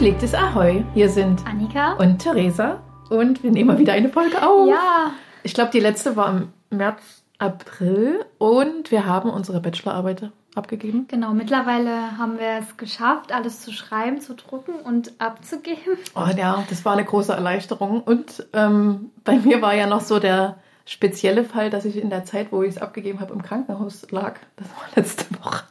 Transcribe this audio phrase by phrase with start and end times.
[0.00, 0.82] Gepflegtes Ahoi.
[0.94, 2.80] Hier sind Annika und Theresa
[3.10, 4.66] und wir nehmen mal wieder eine Folge auf.
[4.66, 5.12] Ja.
[5.42, 11.04] Ich glaube, die letzte war im März, April und wir haben unsere Bachelorarbeit abgegeben.
[11.06, 15.98] Genau, mittlerweile haben wir es geschafft, alles zu schreiben, zu drucken und abzugeben.
[16.14, 18.00] Oh ja, das war eine große Erleichterung.
[18.00, 22.24] Und ähm, bei mir war ja noch so der spezielle Fall, dass ich in der
[22.24, 24.36] Zeit, wo ich es abgegeben habe, im Krankenhaus lag.
[24.56, 25.64] Das war letzte Woche.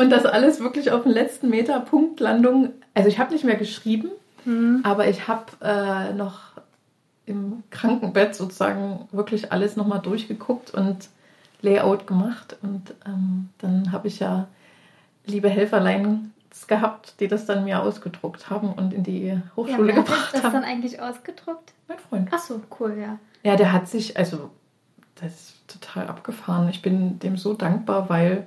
[0.00, 2.70] Und das alles wirklich auf den letzten Meter Punktlandung.
[2.94, 4.10] Also ich habe nicht mehr geschrieben,
[4.44, 4.80] Hm.
[4.84, 6.38] aber ich habe äh, noch
[7.26, 11.08] im Krankenbett sozusagen wirklich alles nochmal durchgeguckt und
[11.62, 12.56] Layout gemacht.
[12.62, 14.48] Und ähm, dann habe ich ja
[15.26, 16.32] liebe Helferlein
[16.66, 20.30] gehabt, die das dann mir ausgedruckt haben und in die Ja, Hochschule wer hat gebracht
[20.34, 20.52] das haben.
[20.54, 21.72] dann eigentlich ausgedruckt?
[21.86, 22.28] Mein Freund.
[22.32, 23.18] Ach so, cool, ja.
[23.42, 24.50] Ja, der hat sich, also
[25.16, 26.68] das ist total abgefahren.
[26.70, 28.46] Ich bin dem so dankbar, weil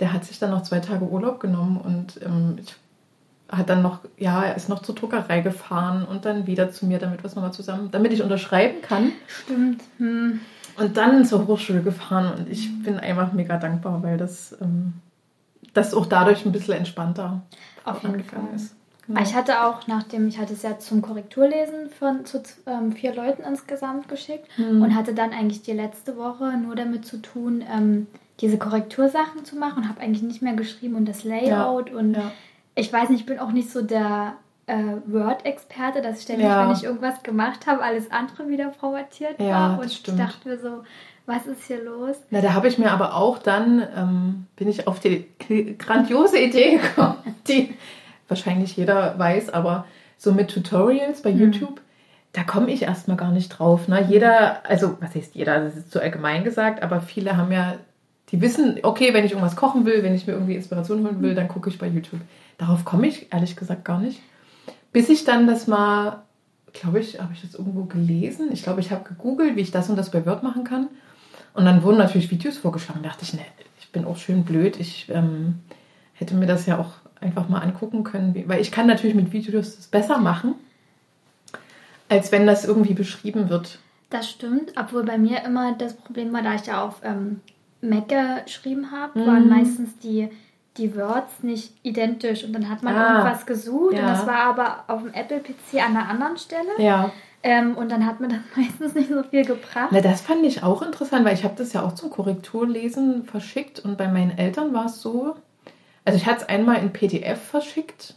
[0.00, 2.74] der hat sich dann noch zwei Tage Urlaub genommen und ähm, ich,
[3.50, 6.98] hat dann noch, ja, er ist noch zur Druckerei gefahren und dann wieder zu mir,
[6.98, 9.12] damit wir es nochmal zusammen, damit ich unterschreiben kann.
[9.26, 9.82] Stimmt.
[9.98, 10.40] Hm.
[10.76, 14.94] Und dann zur Hochschule gefahren und ich bin einfach mega dankbar, weil das, ähm,
[15.72, 17.42] das auch dadurch ein bisschen entspannter
[17.84, 18.40] Auf jeden Fall.
[18.54, 18.74] ist.
[19.06, 19.20] Genau.
[19.20, 23.42] Ich hatte auch, nachdem ich hatte es ja zum Korrekturlesen von zu ähm, vier Leuten
[23.42, 24.82] insgesamt geschickt Hm.
[24.82, 28.06] und hatte dann eigentlich die letzte Woche nur damit zu tun, ähm,
[28.40, 32.32] diese Korrektursachen zu machen und habe eigentlich nicht mehr geschrieben und das Layout und ja.
[32.74, 34.34] ich weiß nicht, ich bin auch nicht so der
[34.66, 36.64] äh, Word-Experte, dass ständig, Ja.
[36.66, 39.78] wenn ich irgendwas gemacht habe, alles andere wieder formatiert Ja, war.
[39.78, 40.18] Und ich stimmt.
[40.18, 40.82] dachte mir so,
[41.26, 42.16] was ist hier los?
[42.30, 45.26] Na, da habe ich mir aber auch dann, ähm, bin ich auf die
[45.78, 47.16] grandiose Idee gekommen,
[47.48, 47.74] die
[48.28, 49.84] wahrscheinlich jeder weiß, aber
[50.18, 51.38] so mit Tutorials bei Mhm.
[51.40, 51.80] YouTube,
[52.32, 53.86] da komme ich erstmal gar nicht drauf.
[53.86, 54.04] Ne?
[54.08, 57.74] Jeder, also was heißt jeder, das ist zu allgemein gesagt, aber viele haben ja,
[58.30, 61.34] die wissen, okay, wenn ich irgendwas kochen will, wenn ich mir irgendwie Inspiration holen will,
[61.34, 62.20] dann gucke ich bei YouTube.
[62.58, 64.20] Darauf komme ich ehrlich gesagt gar nicht.
[64.92, 66.22] Bis ich dann das mal,
[66.72, 68.50] glaube ich, habe ich das irgendwo gelesen.
[68.52, 70.88] Ich glaube, ich habe gegoogelt, wie ich das und das bei Word machen kann.
[71.52, 73.00] Und dann wurden natürlich Videos vorgeschlagen.
[73.02, 73.40] Da dachte ich, ne,
[73.80, 74.78] ich bin auch schön blöd.
[74.80, 75.56] Ich ähm,
[76.14, 78.44] hätte mir das ja auch einfach mal angucken können.
[78.46, 80.54] Weil ich kann natürlich mit Videos das besser machen,
[82.08, 83.78] als wenn das irgendwie beschrieben wird.
[84.10, 87.40] Das stimmt, obwohl bei mir immer das Problem war, da ich ja auf ähm,
[87.88, 88.08] Mac
[88.44, 89.26] geschrieben habe, Mhm.
[89.26, 90.28] waren meistens die,
[90.76, 94.00] die Words nicht identisch und dann hat man Ah, irgendwas gesucht ja.
[94.00, 97.10] und das war aber auf dem Apple-PC an einer anderen Stelle Ja.
[97.42, 99.88] ähm, und dann hat mir das meistens nicht so viel gebracht.
[99.90, 103.78] Na, das fand ich auch interessant, weil ich habe das ja auch zum Korrekturlesen verschickt
[103.80, 105.36] und bei meinen Eltern war es so,
[106.04, 108.14] also ich hatte es einmal in PDF verschickt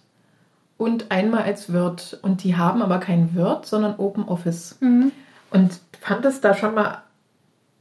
[0.77, 4.77] und einmal als Word und die haben aber kein Word, sondern OpenOffice.
[4.79, 5.11] Mhm.
[5.51, 7.01] Und fand es da schon mal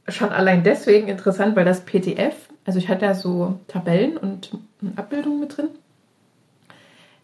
[0.07, 2.35] schon allein deswegen interessant, weil das PDF,
[2.65, 4.51] also ich hatte ja so Tabellen und
[4.95, 5.69] Abbildungen mit drin,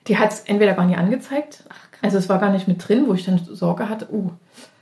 [0.07, 1.63] die hat es entweder gar nicht angezeigt,
[2.01, 4.31] also es war gar nicht mit drin, wo ich dann Sorge hatte, uh,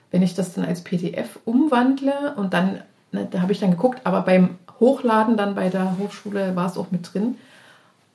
[0.10, 2.82] wenn ich das dann als PDF umwandle und dann,
[3.12, 6.78] ne, da habe ich dann geguckt, aber beim Hochladen dann bei der Hochschule war es
[6.78, 7.38] auch mit drin.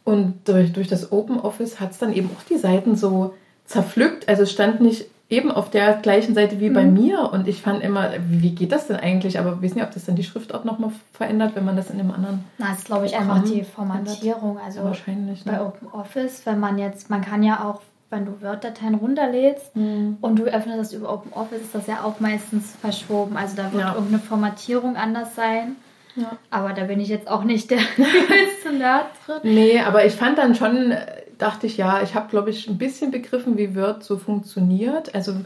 [0.04, 4.28] Und durch, durch das Open Office hat es dann eben auch die Seiten so zerpflückt.
[4.28, 6.94] Also es stand nicht eben auf der gleichen Seite wie bei Mhm.
[6.94, 7.30] mir.
[7.32, 9.38] Und ich fand immer, wie, geht das denn eigentlich?
[9.40, 11.98] Aber wir wissen ja, ob das dann die Schriftart nochmal verändert, wenn man das in
[11.98, 12.44] einem anderen.
[12.58, 14.58] Na, das ist glaube ich Programm einfach die Formatierung.
[14.64, 15.44] Also wahrscheinlich.
[15.44, 15.64] bei Ne?
[15.64, 20.18] OpenOffice, wenn man jetzt, man kann ja auch, wenn du Word-Dateien runterlädst Mhm.
[20.20, 23.36] und du öffnest das über OpenOffice, ist das ja auch meistens verschoben.
[23.36, 23.94] Also da wird Ja.
[23.94, 25.74] irgendeine Formatierung anders sein.
[26.14, 26.30] Ja.
[26.50, 29.40] Aber da bin ich jetzt auch nicht der übelste Nerd drin.
[29.42, 30.94] Nee, aber ich fand dann schon,
[31.38, 35.14] dachte ich, ja, ich habe, glaube ich, ein bisschen begriffen, wie Word so funktioniert.
[35.14, 35.36] Also äh,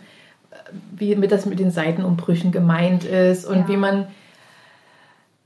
[0.97, 3.69] wie mit das mit den Seitenumbrüchen gemeint ist und Ja.
[3.69, 4.07] wie man,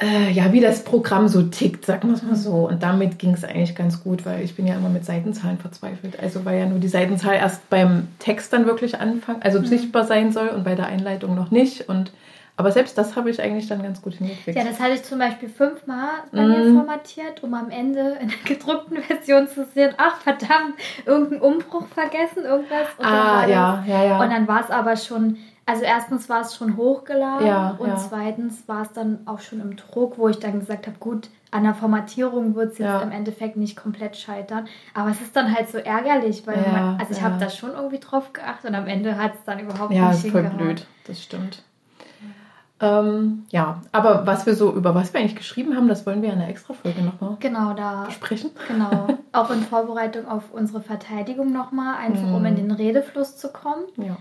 [0.02, 2.68] äh, ja, wie das Programm so tickt, sagen wir es mal so.
[2.68, 6.18] Und damit ging es eigentlich ganz gut, weil ich bin ja immer mit Seitenzahlen verzweifelt.
[6.20, 9.66] Also weil ja nur die Seitenzahl erst beim Text dann wirklich anfangen, also Mhm.
[9.66, 11.88] sichtbar sein soll und bei der Einleitung noch nicht.
[11.88, 12.12] Und
[12.56, 14.56] aber selbst das habe ich eigentlich dann ganz gut hingekriegt.
[14.56, 16.48] Ja, das hatte ich zum Beispiel fünfmal bei Mhm.
[16.48, 20.74] mir formatiert, um am Ende in der gedruckten Version zu sehen, ach verdammt,
[21.04, 22.86] irgendeinen Umbruch vergessen, irgendwas.
[22.98, 24.22] Und dann ah, war ja, ja, ja.
[24.22, 27.96] Und dann war es aber schon, also erstens war es schon hochgeladen Ja, und ja.
[27.96, 31.62] zweitens war es dann auch schon im Druck, wo ich dann gesagt habe, gut, an
[31.64, 33.00] der Formatierung wird es jetzt Ja.
[33.00, 34.66] im Endeffekt nicht komplett scheitern.
[34.92, 37.24] Aber es ist dann halt so ärgerlich, weil Ja, man, also ich ja.
[37.24, 40.24] habe da schon irgendwie drauf geachtet und am Ende hat es dann überhaupt Ja, nicht
[40.24, 40.56] ist voll hingehauen.
[40.58, 41.62] blöd, das stimmt.
[42.80, 46.32] Ähm, ja, aber was wir so, über was wir eigentlich geschrieben haben, das wollen wir
[46.32, 48.50] in einer Extra-Folge nochmal Genau, da besprechen.
[48.68, 52.46] Genau, auch in Vorbereitung auf unsere Verteidigung nochmal, einfach um Mhm.
[52.46, 54.16] in den Redefluss zu kommen Ja.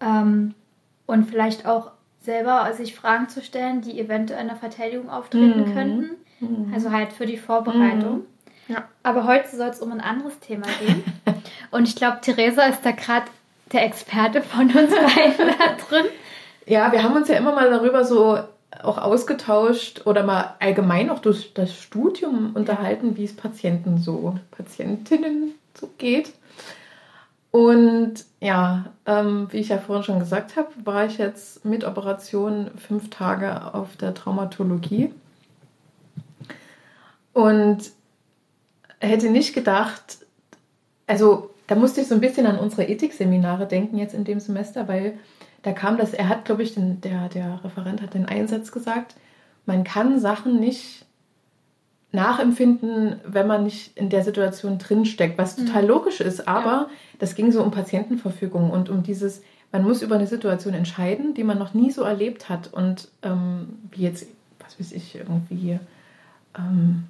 [0.00, 0.54] ähm,
[1.06, 5.74] und vielleicht auch selber sich Fragen zu stellen, die eventuell in der Verteidigung auftreten Mhm.
[5.74, 6.10] könnten.
[6.40, 6.72] Mhm.
[6.74, 8.22] Also halt für die Vorbereitung.
[8.66, 8.84] Ja.
[9.02, 11.04] Aber heute soll es um ein anderes Thema gehen.
[11.70, 13.26] Und ich glaube, Theresa ist da gerade
[13.72, 16.06] der Experte von uns beiden da drin.
[16.66, 18.38] Ja, wir haben uns ja immer mal darüber so
[18.82, 25.54] auch ausgetauscht oder mal allgemein auch durch das Studium unterhalten, wie es Patienten so, Patientinnen
[25.74, 26.32] so geht.
[27.50, 32.70] Und ja, ähm, wie ich ja vorhin schon gesagt habe, war ich jetzt mit Operation
[32.76, 35.12] fünf Tage auf der Traumatologie.
[37.32, 37.92] Und
[38.98, 40.18] hätte nicht gedacht,
[41.06, 44.88] also da musste ich so ein bisschen an unsere Ethikseminare denken jetzt in dem Semester,
[44.88, 45.18] weil
[45.64, 49.16] da kam das, er hat, glaube ich, den, der, der Referent hat den Einsatz gesagt,
[49.64, 51.06] man kann Sachen nicht
[52.12, 55.88] nachempfinden, wenn man nicht in der Situation drinsteckt, was total mhm.
[55.88, 56.46] logisch ist.
[56.46, 56.90] Aber ja.
[57.18, 61.44] das ging so um Patientenverfügung und um dieses, man muss über eine Situation entscheiden, die
[61.44, 62.72] man noch nie so erlebt hat.
[62.72, 64.26] Und ähm, wie jetzt,
[64.60, 65.80] was weiß ich, irgendwie,
[66.56, 67.04] ähm,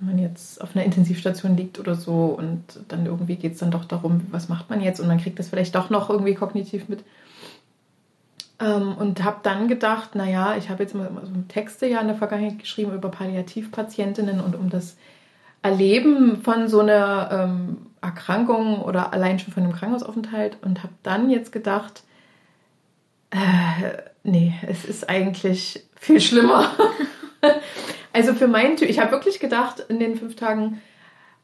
[0.00, 3.70] wenn man jetzt auf einer Intensivstation liegt oder so und dann irgendwie geht es dann
[3.70, 6.88] doch darum, was macht man jetzt und man kriegt das vielleicht doch noch irgendwie kognitiv
[6.88, 7.04] mit.
[8.62, 12.16] Ähm, und habe dann gedacht, naja, ich habe jetzt mal so Texte ja in der
[12.16, 14.96] Vergangenheit geschrieben über Palliativpatientinnen und um das
[15.62, 21.30] Erleben von so einer ähm, Erkrankung oder allein schon von einem Krankenhausaufenthalt und habe dann
[21.30, 22.02] jetzt gedacht,
[23.30, 26.70] äh, nee, es ist eigentlich viel schlimmer.
[28.12, 30.80] also für meinen Typ, ich habe wirklich gedacht in den fünf Tagen,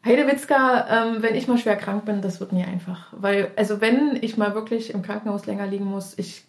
[0.04, 3.08] Heidewitzka, ähm, wenn ich mal schwer krank bin, das wird nie einfach.
[3.12, 6.47] Weil, also wenn ich mal wirklich im Krankenhaus länger liegen muss, ich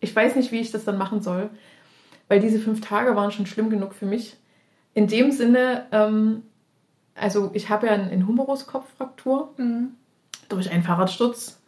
[0.00, 1.50] ich weiß nicht, wie ich das dann machen soll,
[2.28, 4.36] weil diese fünf Tage waren schon schlimm genug für mich.
[4.94, 6.42] In dem Sinne, ähm,
[7.14, 9.90] also ich habe ja eine Humerus-Kopffraktur mhm.
[10.48, 11.60] durch einen Fahrradsturz.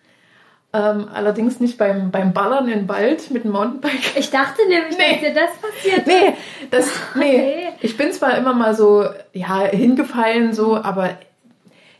[0.75, 4.17] Ähm, allerdings nicht beim, beim Ballern im Wald mit dem Mountainbike.
[4.17, 5.11] Ich dachte nämlich, nee.
[5.11, 6.06] dass dir das passiert.
[6.06, 6.34] Nee,
[6.70, 7.67] das, nee.
[7.69, 7.69] Okay.
[7.82, 11.19] Ich bin zwar immer mal so, ja, hingefallen, so, aber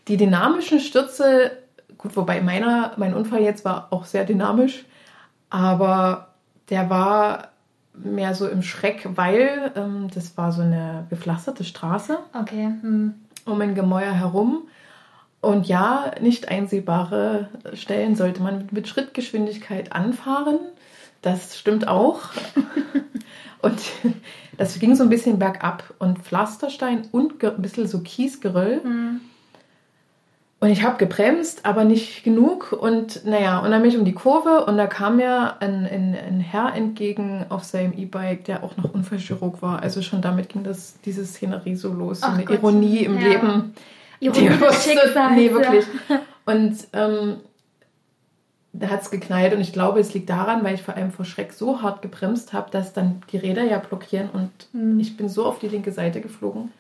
[0.09, 1.59] die dynamischen Stürze,
[1.99, 4.87] gut, wobei meiner, mein Unfall jetzt war auch sehr dynamisch,
[5.53, 6.29] aber
[6.71, 7.49] der war
[7.93, 12.19] mehr so im Schreck, weil ähm, das war so eine gepflasterte Straße.
[12.33, 12.73] Okay.
[12.81, 13.15] Hm.
[13.45, 14.63] Um ein Gemäuer herum.
[15.43, 20.59] Und ja, nicht einsehbare Stellen sollte man mit Schrittgeschwindigkeit anfahren.
[21.21, 22.21] Das stimmt auch.
[23.61, 23.79] und
[24.57, 25.93] das ging so ein bisschen bergab.
[25.99, 28.81] Und Pflasterstein und ein bisschen so Kiesgeröll.
[28.83, 29.21] Mhm.
[30.63, 32.71] Und ich habe gebremst, aber nicht genug.
[32.71, 36.15] Und naja, und dann bin ich um die Kurve und da kam mir ein, ein,
[36.15, 39.83] ein Herr entgegen auf seinem E-Bike, der auch noch Unfallchirurg war.
[39.83, 42.21] Also schon damit ging das, diese Szenerie so los.
[42.21, 42.59] So eine Gott.
[42.59, 43.27] Ironie im ja.
[43.27, 43.75] Leben.
[44.21, 45.33] Ironie des Schicksals.
[45.35, 45.85] Nee, wirklich.
[46.47, 47.39] Und ähm,
[48.73, 51.25] da hat es geknallt und ich glaube, es liegt daran, weil ich vor allem vor
[51.25, 54.99] Schreck so hart gebremst habe, dass dann die Räder ja blockieren und mhm.
[54.99, 56.73] ich bin so auf die linke Seite geflogen.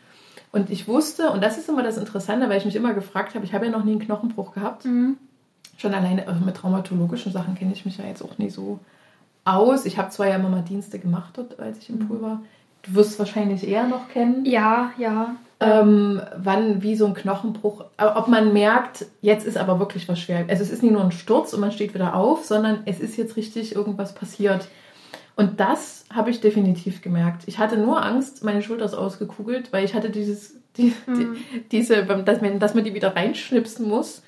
[0.52, 3.44] Und ich wusste, und das ist immer das Interessante, weil ich mich immer gefragt habe,
[3.44, 4.84] ich habe ja noch nie einen Knochenbruch gehabt.
[4.84, 5.16] Mhm.
[5.78, 8.78] Schon alleine also mit traumatologischen Sachen kenne ich mich ja jetzt auch nie so
[9.44, 9.86] aus.
[9.86, 12.08] Ich habe zwar ja immer mal Dienste gemacht, dort, als ich im mhm.
[12.08, 12.42] Pool war.
[12.82, 14.44] Du wirst es wahrscheinlich eher noch kennen.
[14.44, 15.34] Ja, ja.
[15.60, 20.44] Ähm, wann, wie so ein Knochenbruch, ob man merkt, jetzt ist aber wirklich was schwer.
[20.48, 23.16] Also es ist nicht nur ein Sturz und man steht wieder auf, sondern es ist
[23.16, 24.68] jetzt richtig irgendwas passiert.
[25.34, 27.42] Und das habe ich definitiv gemerkt.
[27.46, 31.36] Ich hatte nur Angst, meine Schulter ist ausgekugelt, weil ich hatte dieses, die, mhm.
[31.52, 34.22] die, diese, dass man, dass man die wieder reinschnipsen muss.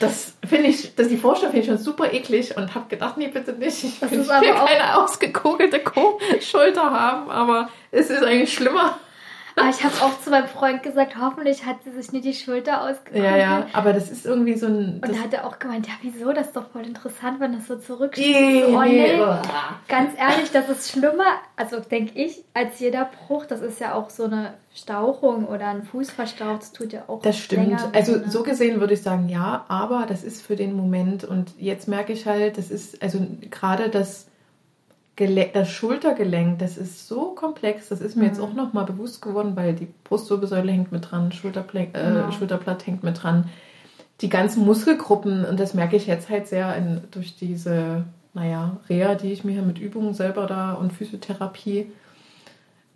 [0.00, 3.28] Das finde ich, das die Vorstellung finde ich schon super eklig und habe gedacht, nee,
[3.28, 3.84] bitte nicht.
[3.84, 5.82] Ich will keine ausgekugelte
[6.40, 8.98] Schulter haben, aber es ist eigentlich schlimmer.
[9.58, 12.82] Aber ich habe auch zu meinem Freund gesagt, hoffentlich hat sie sich nicht die Schulter
[12.82, 13.24] ausgekugelt.
[13.24, 15.00] Ja, ja, aber das ist irgendwie so ein...
[15.02, 17.66] Und da hat er auch gemeint, ja, wieso, das ist doch voll interessant, wenn das
[17.66, 18.28] so zurückschießt.
[18.28, 19.18] Nee, so, oh, nee.
[19.88, 23.46] Ganz ehrlich, das ist schlimmer, also denke ich, als jeder Bruch.
[23.46, 27.22] Das ist ja auch so eine Stauchung oder ein Fuß verstaucht, das tut ja auch
[27.22, 27.82] Das stimmt.
[27.94, 31.24] also so gesehen würde ich sagen, ja, aber das ist für den Moment.
[31.24, 34.26] Und jetzt merke ich halt, das ist, also gerade das
[35.16, 38.28] das Schultergelenk, das ist so komplex, das ist mir mhm.
[38.28, 42.30] jetzt auch nochmal bewusst geworden, weil die Brustwirbelsäule hängt mit dran, Schulterpl äh, genau.
[42.32, 43.48] Schulterblatt hängt mit dran.
[44.20, 48.04] Die ganzen Muskelgruppen, und das merke ich jetzt halt sehr in, durch diese,
[48.34, 51.90] naja, Reha, die ich mir hier mit Übungen selber da und Physiotherapie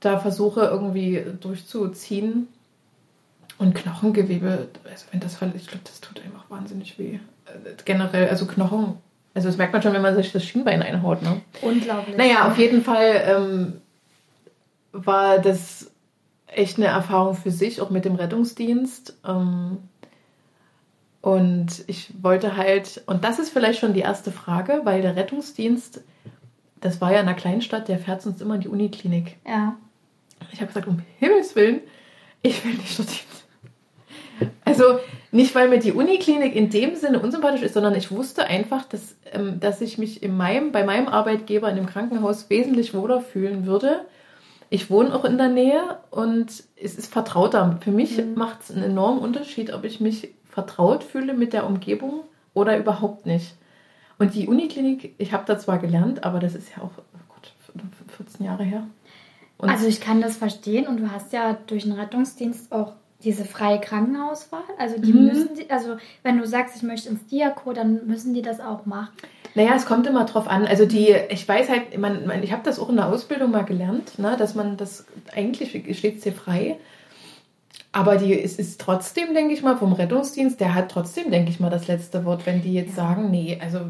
[0.00, 2.48] da versuche irgendwie durchzuziehen.
[3.58, 7.16] Und Knochengewebe, also wenn das verletzt, ich glaube, das tut einfach wahnsinnig weh.
[7.44, 8.96] Äh, generell, also Knochen
[9.34, 11.22] also das merkt man schon, wenn man sich das Schienbein einhaut.
[11.22, 11.40] Ne?
[11.62, 12.16] Unglaublich.
[12.16, 13.80] Naja, auf jeden Fall ähm,
[14.92, 15.90] war das
[16.46, 19.18] echt eine Erfahrung für sich, auch mit dem Rettungsdienst.
[19.26, 19.78] Ähm,
[21.20, 26.02] und ich wollte halt, und das ist vielleicht schon die erste Frage, weil der Rettungsdienst,
[26.80, 29.36] das war ja in einer Kleinstadt, der fährt sonst immer in die Uniklinik.
[29.46, 29.76] Ja.
[30.50, 31.80] Ich habe gesagt, um Himmels Willen,
[32.42, 33.26] ich will nicht dorthin.
[34.64, 34.98] Also
[35.32, 39.16] nicht, weil mir die Uniklinik in dem Sinne unsympathisch ist, sondern ich wusste einfach, dass,
[39.32, 43.66] ähm, dass ich mich in meinem, bei meinem Arbeitgeber in dem Krankenhaus wesentlich wohler fühlen
[43.66, 44.00] würde.
[44.70, 47.78] Ich wohne auch in der Nähe und es ist vertrauter.
[47.80, 48.34] Für mich mhm.
[48.34, 53.26] macht es einen enormen Unterschied, ob ich mich vertraut fühle mit der Umgebung oder überhaupt
[53.26, 53.54] nicht.
[54.18, 57.52] Und die Uniklinik, ich habe da zwar gelernt, aber das ist ja auch oh Gott,
[58.16, 58.86] 14 Jahre her.
[59.56, 62.92] Und also ich kann das verstehen und du hast ja durch den Rettungsdienst auch
[63.24, 64.62] diese freie Krankenhauswahl.
[64.78, 65.26] Also die mhm.
[65.26, 68.86] müssen, die, also wenn du sagst, ich möchte ins Diako, dann müssen die das auch
[68.86, 69.10] machen.
[69.54, 70.64] Naja, es kommt immer drauf an.
[70.66, 74.18] Also die, ich weiß halt, man, ich habe das auch in der Ausbildung mal gelernt,
[74.18, 76.76] ne, dass man das eigentlich steht es dir frei.
[77.92, 81.58] Aber die, es ist trotzdem, denke ich mal, vom Rettungsdienst, der hat trotzdem, denke ich
[81.58, 83.08] mal, das letzte Wort, wenn die jetzt ja.
[83.08, 83.80] sagen, nee, also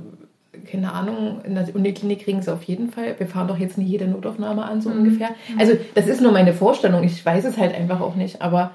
[0.70, 3.14] keine Ahnung, in der Uniklinik kriegen sie auf jeden Fall.
[3.18, 4.98] Wir fahren doch jetzt nicht jede Notaufnahme an, so mhm.
[4.98, 5.30] ungefähr.
[5.58, 7.02] Also das ist nur meine Vorstellung.
[7.04, 8.42] Ich weiß es halt einfach auch nicht.
[8.42, 8.72] Aber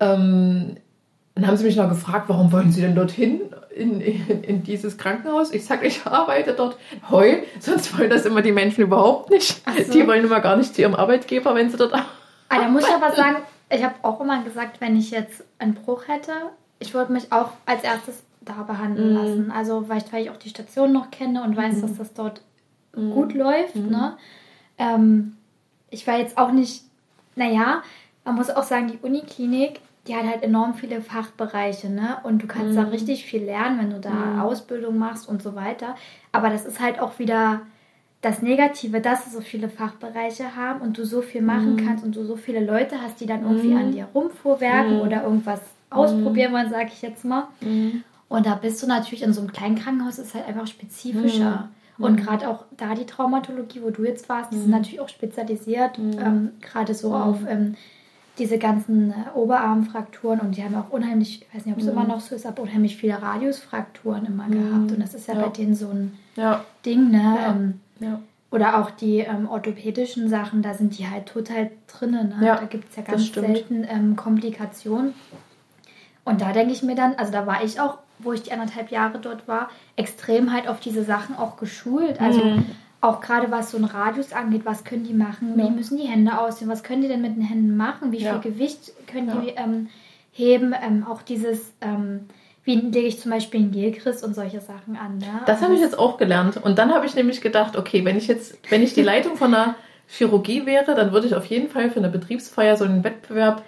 [0.00, 0.76] ähm,
[1.34, 3.42] dann haben sie mich noch gefragt, warum wollen Sie denn dorthin
[3.74, 5.52] in, in, in dieses Krankenhaus?
[5.52, 6.78] Ich sage, ich arbeite dort.
[7.10, 9.62] Heu, sonst wollen das immer die Menschen überhaupt nicht.
[9.86, 9.92] So.
[9.92, 12.08] Die wollen immer gar nicht zu ihrem Arbeitgeber, wenn sie dort arbeiten.
[12.48, 13.36] Ah, da muss ich aber sagen,
[13.68, 16.32] ich habe auch immer gesagt, wenn ich jetzt einen Bruch hätte,
[16.78, 19.16] ich würde mich auch als erstes da behandeln mm.
[19.16, 19.50] lassen.
[19.50, 21.80] Also weil ich, weil ich auch die Station noch kenne und weiß, mm.
[21.82, 22.40] dass das dort
[22.94, 23.10] mm.
[23.10, 23.74] gut läuft.
[23.74, 23.90] Mhm.
[23.90, 24.16] Ne?
[24.78, 25.36] Ähm,
[25.90, 26.84] ich war jetzt auch nicht,
[27.34, 27.82] naja,
[28.24, 32.18] man muss auch sagen, die Uniklinik, die hat halt enorm viele Fachbereiche, ne?
[32.22, 32.88] Und du kannst da mhm.
[32.88, 34.40] richtig viel lernen, wenn du da mhm.
[34.40, 35.96] Ausbildung machst und so weiter.
[36.32, 37.62] Aber das ist halt auch wieder
[38.22, 41.86] das Negative, dass sie so viele Fachbereiche haben und du so viel machen mm.
[41.86, 43.76] kannst und du so viele Leute hast, die dann irgendwie mm.
[43.76, 45.00] an dir rumfuhrwerken mm.
[45.02, 45.60] oder irgendwas
[45.90, 47.48] ausprobieren wollen, sage ich jetzt mal.
[48.28, 51.68] Und da bist du natürlich in so einem kleinen Krankenhaus, ist halt einfach spezifischer.
[51.98, 55.98] Und gerade auch da die Traumatologie, wo du jetzt warst, die sind natürlich auch spezialisiert,
[55.98, 57.76] ähm, gerade so auf ähm,
[58.38, 62.04] diese ganzen äh, Oberarmfrakturen und die haben auch unheimlich, ich weiß nicht, ob es immer
[62.04, 64.92] noch so ist, aber unheimlich viele Radiusfrakturen immer gehabt.
[64.92, 65.42] Und das ist ja, ja.
[65.42, 66.64] bei denen so ein ja.
[66.84, 67.36] Ding, ne?
[67.40, 67.50] Ja.
[67.50, 68.20] Ähm, ja.
[68.50, 72.34] Oder auch die ähm, orthopädischen Sachen, da sind die halt total drinnen.
[72.38, 72.46] Ne?
[72.46, 75.14] Ja, da gibt es ja ganz selten ähm, Komplikationen.
[76.24, 78.90] Und da denke ich mir dann, also da war ich auch, wo ich die anderthalb
[78.90, 82.20] Jahre dort war, extrem halt auf diese Sachen auch geschult.
[82.20, 82.66] Also mhm.
[83.00, 86.38] Auch gerade was so ein Radius angeht, was können die machen, wie müssen die Hände
[86.38, 89.88] aussehen, was können die denn mit den Händen machen, wie viel Gewicht können die ähm,
[90.32, 92.26] heben, ähm, auch dieses ähm,
[92.66, 95.18] wie lege ich zum Beispiel einen Gelchrist und solche Sachen an.
[95.18, 95.42] Ne?
[95.46, 96.56] Das habe ich jetzt auch gelernt.
[96.56, 99.54] Und dann habe ich nämlich gedacht, okay, wenn ich jetzt, wenn ich die Leitung von
[99.54, 99.76] einer
[100.08, 103.62] Chirurgie wäre, dann würde ich auf jeden Fall für eine Betriebsfeier so einen Wettbewerb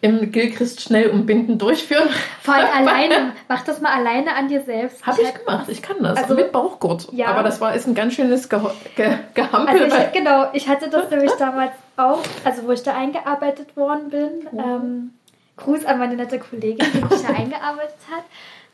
[0.00, 2.08] im Gilchrist schnell umbinden durchführen.
[2.42, 3.32] Vor allem alleine.
[3.48, 5.04] Mach das mal alleine an dir selbst.
[5.04, 5.68] Habe ich gemacht.
[5.68, 6.18] Ich kann das.
[6.18, 7.08] Also, mit Bauchgurt.
[7.12, 7.26] Ja.
[7.26, 8.60] Aber das war ist ein ganz schönes Ge
[8.94, 9.82] Ge Gehampel.
[9.84, 10.48] Also ich, genau.
[10.52, 14.48] Ich hatte das nämlich damals auch, also wo ich da eingearbeitet worden bin.
[14.52, 14.60] Oh.
[14.60, 15.10] Ähm,
[15.56, 18.24] Gruß an meine nette Kollegin, die mich da eingearbeitet hat.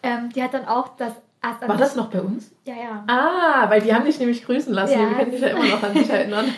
[0.02, 1.12] Ähm, die hat dann auch das
[1.66, 2.50] War das noch bei uns?
[2.64, 3.04] Ja, ja.
[3.06, 5.00] Ah, weil die haben dich nämlich grüßen lassen.
[5.00, 5.08] Ja.
[5.08, 6.52] Wir können dich ja immer noch an dich erinnern.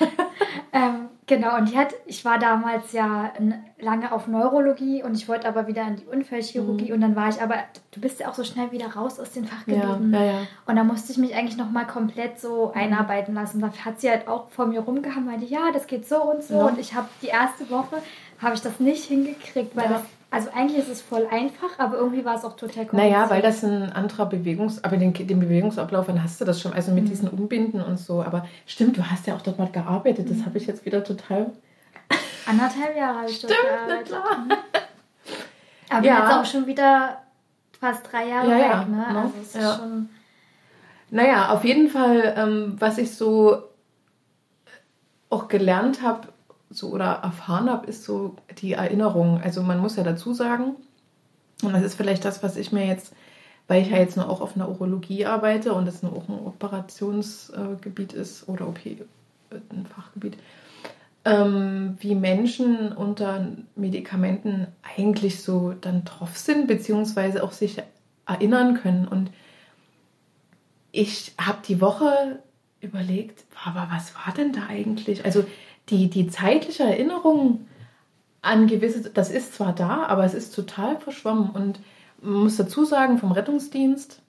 [0.72, 3.32] Ähm, genau, und die hat, ich war damals ja
[3.78, 6.94] lange auf Neurologie und ich wollte aber wieder in die Unfallchirurgie mhm.
[6.94, 7.56] und dann war ich aber,
[7.92, 10.12] du bist ja auch so schnell wieder raus aus den Fachgebieten.
[10.12, 10.38] Ja, ja, ja.
[10.66, 12.80] Und da musste ich mich eigentlich nochmal komplett so mhm.
[12.80, 13.60] einarbeiten lassen.
[13.60, 16.58] Da hat sie halt auch vor mir rumgehauen, meinte, ja, das geht so und so.
[16.58, 17.96] Und ich habe die erste Woche,
[18.40, 22.24] habe ich das nicht hingekriegt, weil das also eigentlich ist es voll einfach, aber irgendwie
[22.24, 23.12] war es auch total kompliziert.
[23.12, 24.82] Naja, weil das ein anderer Bewegungs...
[24.82, 27.08] Aber den, den Bewegungsablauf, dann hast du das schon, also mit mhm.
[27.08, 28.22] diesen Umbinden und so.
[28.22, 30.28] Aber stimmt, du hast ja auch dort mal gearbeitet.
[30.28, 30.46] Das mhm.
[30.46, 31.52] habe ich jetzt wieder total...
[32.44, 34.08] Anderthalb Jahre habe ich dort gearbeitet.
[34.08, 34.38] Stimmt, klar.
[34.38, 34.52] Mhm.
[35.90, 36.18] Aber ja.
[36.18, 37.22] jetzt auch schon wieder
[37.80, 38.84] fast drei Jahre ja, weg, ja.
[38.84, 39.06] ne?
[39.06, 39.76] Also es ist ja.
[39.76, 40.08] schon...
[41.10, 43.62] Naja, auf jeden Fall, ähm, was ich so
[45.30, 46.28] auch gelernt habe,
[46.70, 49.40] so oder erfahren habe, ist so die Erinnerung.
[49.40, 50.76] Also man muss ja dazu sagen,
[51.62, 53.14] und das ist vielleicht das, was ich mir jetzt,
[53.68, 58.12] weil ich ja jetzt nur auch auf einer Urologie arbeite und das auch ein Operationsgebiet
[58.12, 58.96] ist oder OP, äh,
[59.70, 60.36] ein Fachgebiet,
[61.24, 67.82] ähm, wie Menschen unter Medikamenten eigentlich so dann drauf sind, beziehungsweise auch sich
[68.26, 69.08] erinnern können.
[69.08, 69.30] Und
[70.92, 72.40] ich habe die Woche
[72.80, 75.24] überlegt, aber was war denn da eigentlich?
[75.24, 75.44] Also
[75.88, 77.66] die, die zeitliche Erinnerung
[78.42, 81.50] an gewisse, das ist zwar da, aber es ist total verschwommen.
[81.50, 81.80] Und
[82.20, 84.20] man muss dazu sagen, vom Rettungsdienst,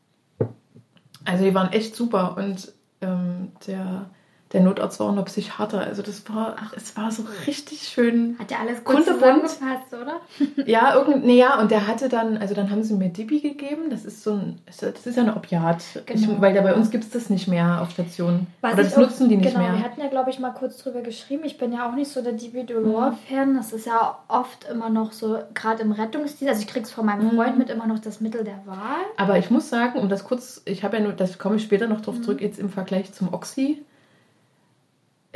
[1.25, 2.37] also die waren echt super.
[2.37, 4.09] Und ähm, der
[4.53, 5.79] der Notarzt war auch noch Psychiater.
[5.81, 6.73] Also das war, Ach.
[6.75, 8.37] es war so richtig schön.
[8.39, 10.21] Hat der alles gut zusammengefasst, oder?
[10.65, 13.89] ja, irgend, nee, ja, und der hatte dann, also dann haben sie mir Dibi gegeben.
[13.89, 15.83] Das ist so ein, das ist ja ein Opiat.
[16.05, 16.19] Genau.
[16.19, 18.47] Ich, weil da bei uns gibt es das nicht mehr auf Stationen.
[18.61, 19.73] Was oder das auch, nutzen die nicht genau, mehr.
[19.73, 21.43] wir hatten ja, glaube ich, mal kurz drüber geschrieben.
[21.43, 23.55] Ich bin ja auch nicht so der Dibi Dolor-Fan.
[23.55, 27.25] Das ist ja oft immer noch so, gerade im Rettungsdienst, also ich krieg's von meinem
[27.25, 27.35] mhm.
[27.35, 29.01] Freund mit immer noch das Mittel der Wahl.
[29.17, 31.87] Aber ich muss sagen, um das kurz, ich habe ja nur, das komme ich später
[31.87, 32.23] noch drauf mhm.
[32.23, 33.83] zurück, jetzt im Vergleich zum Oxy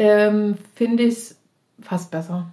[0.01, 1.37] ähm, finde ich es
[1.81, 2.47] fast besser.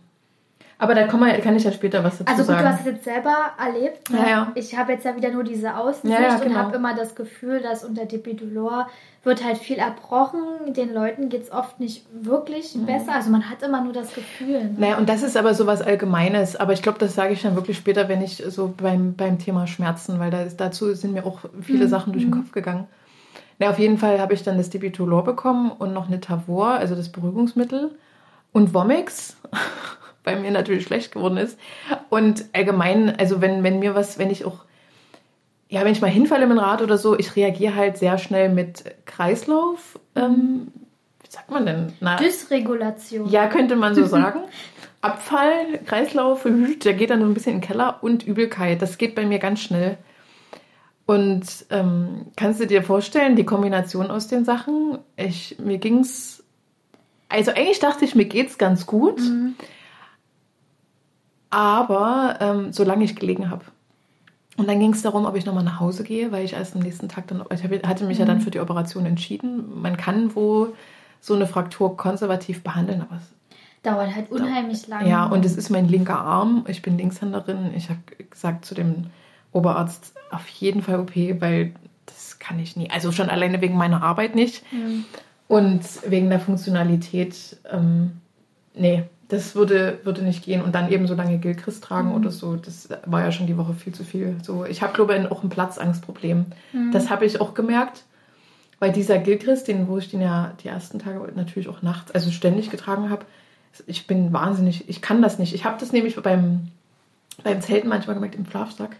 [0.80, 2.62] Aber da kann, man, kann ich ja später was dazu also gut, sagen.
[2.62, 4.10] du hast es jetzt selber erlebt.
[4.10, 4.18] Ne?
[4.18, 4.52] Ja, ja.
[4.54, 6.44] Ich habe jetzt ja wieder nur diese Aussicht ja, genau.
[6.44, 8.88] und habe immer das Gefühl, dass unter Depidolor
[9.24, 10.40] wird halt viel erbrochen.
[10.68, 12.86] Den Leuten geht es oft nicht wirklich mhm.
[12.86, 13.12] besser.
[13.12, 14.64] Also man hat immer nur das Gefühl.
[14.64, 14.74] Ne?
[14.78, 16.54] Naja, und das ist aber so was Allgemeines.
[16.54, 19.66] Aber ich glaube, das sage ich dann wirklich später, wenn ich so beim, beim Thema
[19.66, 21.90] Schmerzen, weil da ist, dazu sind mir auch viele mhm.
[21.90, 22.36] Sachen durch den mhm.
[22.36, 22.86] Kopf gegangen.
[23.58, 26.94] Na, auf jeden Fall habe ich dann das Dibitolor bekommen und noch eine Tavor, also
[26.94, 27.90] das Beruhigungsmittel
[28.52, 29.36] und Vomix,
[30.24, 31.58] weil mir natürlich schlecht geworden ist.
[32.08, 34.64] Und allgemein, also wenn, wenn mir was, wenn ich auch,
[35.68, 38.48] ja, wenn ich mal hinfalle mit dem Rad oder so, ich reagiere halt sehr schnell
[38.48, 39.98] mit Kreislauf.
[40.14, 40.68] Ähm,
[41.22, 41.92] wie sagt man denn?
[42.00, 43.28] Na, Dysregulation.
[43.28, 44.40] Ja, könnte man so sagen.
[45.00, 46.46] Abfall, Kreislauf,
[46.84, 48.82] der geht dann so ein bisschen in den Keller und Übelkeit.
[48.82, 49.96] Das geht bei mir ganz schnell.
[51.08, 54.98] Und ähm, kannst du dir vorstellen, die Kombination aus den Sachen?
[55.16, 56.44] Ich, mir ging's,
[57.30, 59.54] also eigentlich dachte ich, mir geht's ganz gut, mhm.
[61.48, 63.64] aber ähm, solange ich gelegen habe.
[64.58, 66.82] Und dann ging es darum, ob ich nochmal nach Hause gehe, weil ich erst am
[66.82, 68.20] nächsten Tag dann, ich hatte mich mhm.
[68.20, 68.42] ja dann mhm.
[68.42, 69.80] für die Operation entschieden.
[69.80, 70.74] Man kann wo
[71.22, 73.32] so eine Fraktur konservativ behandeln, aber es
[73.82, 75.08] dauert halt unheimlich lange.
[75.08, 76.66] Ja, und es ist mein linker Arm.
[76.68, 77.72] Ich bin Linkshänderin.
[77.74, 79.06] Ich habe gesagt zu dem
[79.52, 81.72] Oberarzt auf jeden Fall OP, weil
[82.06, 82.90] das kann ich nie.
[82.90, 84.62] Also schon alleine wegen meiner Arbeit nicht.
[84.72, 85.04] Mhm.
[85.46, 88.20] Und wegen der Funktionalität, ähm,
[88.74, 90.62] nee, das würde, würde nicht gehen.
[90.62, 92.14] Und dann eben so lange Gilchrist tragen mhm.
[92.16, 94.36] oder so, das war ja schon die Woche viel zu viel.
[94.42, 96.46] So, ich habe, glaube ich, auch ein Platzangstproblem.
[96.72, 96.92] Mhm.
[96.92, 98.04] Das habe ich auch gemerkt,
[98.78, 102.30] weil dieser Gilchrist, den, wo ich den ja die ersten Tage natürlich auch nachts, also
[102.30, 103.24] ständig getragen habe,
[103.86, 105.54] ich bin wahnsinnig, ich kann das nicht.
[105.54, 106.68] Ich habe das nämlich beim,
[107.42, 108.96] beim Zelten manchmal gemerkt im Schlafsack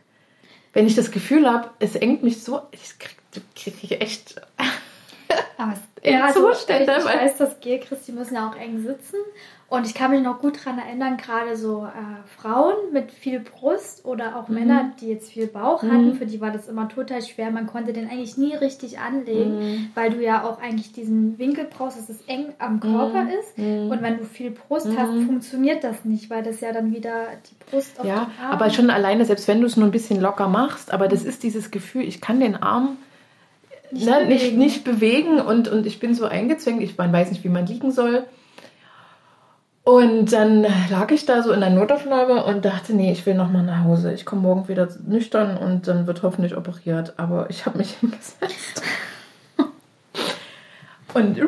[0.73, 2.99] wenn ich das Gefühl habe, es engt mich so, ich
[3.55, 4.41] kriege krieg echt
[5.59, 6.93] aber es, ja, also Zustände.
[6.93, 9.17] Ich, ich weiß, dass Gelchrist, die müssen ja auch eng sitzen.
[9.71, 14.07] Und ich kann mich noch gut daran erinnern, gerade so äh, Frauen mit viel Brust
[14.07, 14.55] oder auch mhm.
[14.55, 15.93] Männer, die jetzt viel Bauch mhm.
[15.93, 17.51] hatten, für die war das immer total schwer.
[17.51, 19.91] Man konnte den eigentlich nie richtig anlegen, mhm.
[19.95, 23.29] weil du ja auch eigentlich diesen Winkel brauchst, dass es eng am Körper mhm.
[23.29, 23.59] ist.
[23.59, 23.91] Mhm.
[23.91, 25.27] Und wenn du viel Brust hast, mhm.
[25.27, 29.27] funktioniert das nicht, weil das ja dann wieder die Brust auf Ja, aber schon alleine,
[29.27, 32.23] selbst wenn du es nur ein bisschen locker machst, aber das ist dieses Gefühl, ich
[32.23, 32.97] kann den Arm
[33.91, 34.29] nicht, ne, bewegen.
[34.29, 37.67] Nicht, nicht bewegen und, und ich bin so eingezwängt, ich man weiß nicht, wie man
[37.67, 38.25] liegen soll.
[39.85, 43.51] Und dann lag ich da so in der Notaufnahme und dachte, nee, ich will noch
[43.51, 44.13] mal nach Hause.
[44.13, 47.15] Ich komme morgen wieder nüchtern und dann wird hoffentlich operiert.
[47.17, 48.83] Aber ich habe mich hingesetzt.
[51.15, 51.41] Und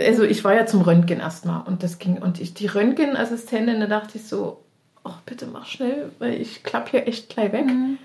[0.00, 3.86] also ich war ja zum Röntgen erstmal und das ging und ich die Röntgenassistentin, da
[3.86, 4.64] dachte ich so,
[5.04, 7.66] ach bitte mach schnell, weil ich klappe hier echt gleich weg.
[7.66, 7.98] Mhm.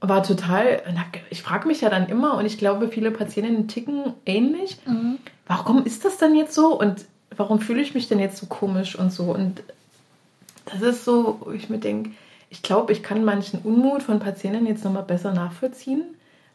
[0.00, 0.82] War total,
[1.30, 4.76] ich frage mich ja dann immer und ich glaube, viele Patientinnen ticken ähnlich.
[4.86, 5.18] Mhm.
[5.46, 6.78] Warum ist das dann jetzt so?
[6.78, 7.06] Und
[7.36, 9.24] warum fühle ich mich denn jetzt so komisch und so?
[9.24, 9.62] Und
[10.66, 12.10] das ist so, wo ich mir denke,
[12.50, 16.02] ich glaube, ich kann manchen Unmut von Patienten jetzt nochmal besser nachvollziehen,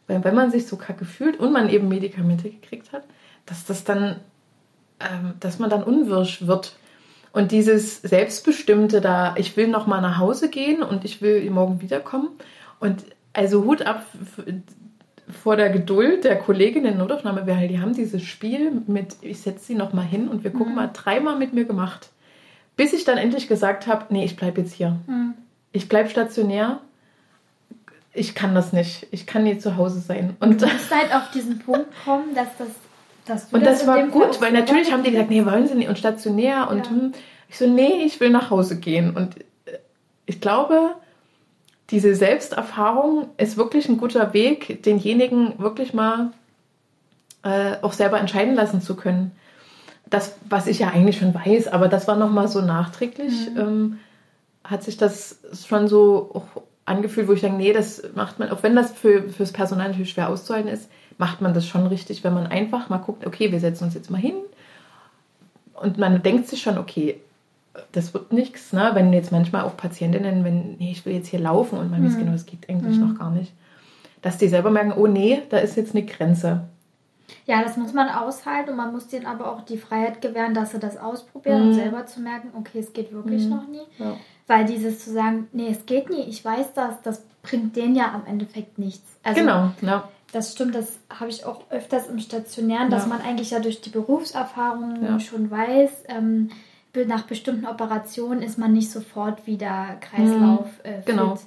[0.06, 3.02] weil wenn man sich so kacke fühlt und man eben Medikamente gekriegt hat,
[3.46, 4.16] dass das dann,
[5.00, 6.76] ähm, dass man dann unwirsch wird.
[7.32, 12.28] Und dieses Selbstbestimmte da, ich will nochmal nach Hause gehen und ich will morgen wiederkommen.
[12.78, 14.06] Und also Hut ab
[15.42, 19.40] vor der Geduld der Kollegin in der Notaufnahme, weil die haben dieses Spiel mit, ich
[19.40, 20.76] setze sie nochmal hin und wir gucken mhm.
[20.76, 22.10] mal, dreimal mit mir gemacht.
[22.76, 24.96] Bis ich dann endlich gesagt habe, nee, ich bleibe jetzt hier.
[25.06, 25.34] Mhm.
[25.72, 26.80] Ich bleibe stationär.
[28.12, 29.06] Ich kann das nicht.
[29.10, 30.36] Ich kann nie zu Hause sein.
[30.40, 32.68] Und du musst halt auf diesen Punkt kommen, dass das
[33.24, 35.88] dass und das, das war gut, weil natürlich haben die gesagt, nee, wollen sie nicht
[35.88, 36.90] und stationär und ja.
[36.90, 37.12] hm,
[37.48, 39.78] ich so, nee, ich will nach Hause gehen und äh,
[40.26, 40.96] ich glaube,
[41.92, 46.32] diese Selbsterfahrung ist wirklich ein guter Weg, denjenigen wirklich mal
[47.42, 49.30] äh, auch selber entscheiden lassen zu können.
[50.06, 53.60] Das, was ich ja eigentlich schon weiß, aber das war nochmal so nachträglich, mhm.
[53.60, 53.98] ähm,
[54.64, 56.42] hat sich das schon so
[56.86, 60.10] angefühlt, wo ich denke, nee, das macht man, auch wenn das für, fürs Personal natürlich
[60.10, 63.60] schwer auszuhalten ist, macht man das schon richtig, wenn man einfach mal guckt, okay, wir
[63.60, 64.34] setzen uns jetzt mal hin
[65.74, 67.20] und man denkt sich schon, okay,
[67.92, 68.90] das wird nichts, ne?
[68.94, 72.06] Wenn jetzt manchmal auch Patientinnen, wenn, nee, ich will jetzt hier laufen und man mhm.
[72.06, 73.08] weiß genau, das geht eigentlich mhm.
[73.08, 73.52] noch gar nicht,
[74.20, 76.68] dass die selber merken, oh nee, da ist jetzt eine Grenze.
[77.46, 80.72] Ja, das muss man aushalten und man muss denen aber auch die Freiheit gewähren, dass
[80.72, 81.68] sie das ausprobieren mhm.
[81.68, 83.50] und selber zu merken, okay, es geht wirklich mhm.
[83.50, 83.82] noch nie.
[83.98, 84.16] Ja.
[84.46, 88.12] Weil dieses zu sagen, nee, es geht nie, ich weiß das, das bringt denen ja
[88.12, 89.16] am Endeffekt nichts.
[89.22, 90.08] Also, genau, ja.
[90.32, 93.90] Das stimmt, das habe ich auch öfters im Stationären, dass man eigentlich ja durch die
[93.90, 96.48] Berufserfahrung schon weiß, ähm,
[97.06, 100.90] nach bestimmten Operationen ist man nicht sofort wieder Kreislauf mhm.
[100.90, 101.38] äh, genau.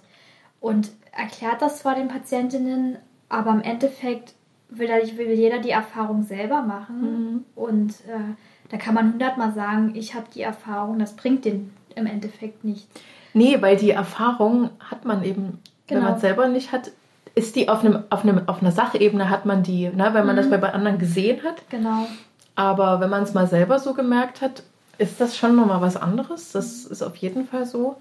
[0.60, 2.98] Und erklärt das zwar den Patientinnen,
[3.30, 4.34] aber im Endeffekt
[4.70, 7.02] will, will jeder die Erfahrung selber machen.
[7.02, 7.44] Mhm.
[7.56, 8.34] Und äh,
[8.70, 12.90] da kann man hundertmal sagen, ich habe die Erfahrung, das bringt den im Endeffekt nichts.
[13.34, 16.00] Nee, weil die Erfahrung hat man eben, genau.
[16.00, 16.92] wenn man es selber nicht hat,
[17.36, 20.36] ist die auf, einem, auf, einem, auf einer Sachebene hat man die, ne, wenn man
[20.36, 20.50] mhm.
[20.50, 21.70] das bei anderen gesehen hat.
[21.70, 22.08] Genau.
[22.56, 24.64] Aber wenn man es mal selber so gemerkt hat,
[24.98, 26.52] ist das schon nochmal was anderes.
[26.52, 27.98] Das ist auf jeden Fall so.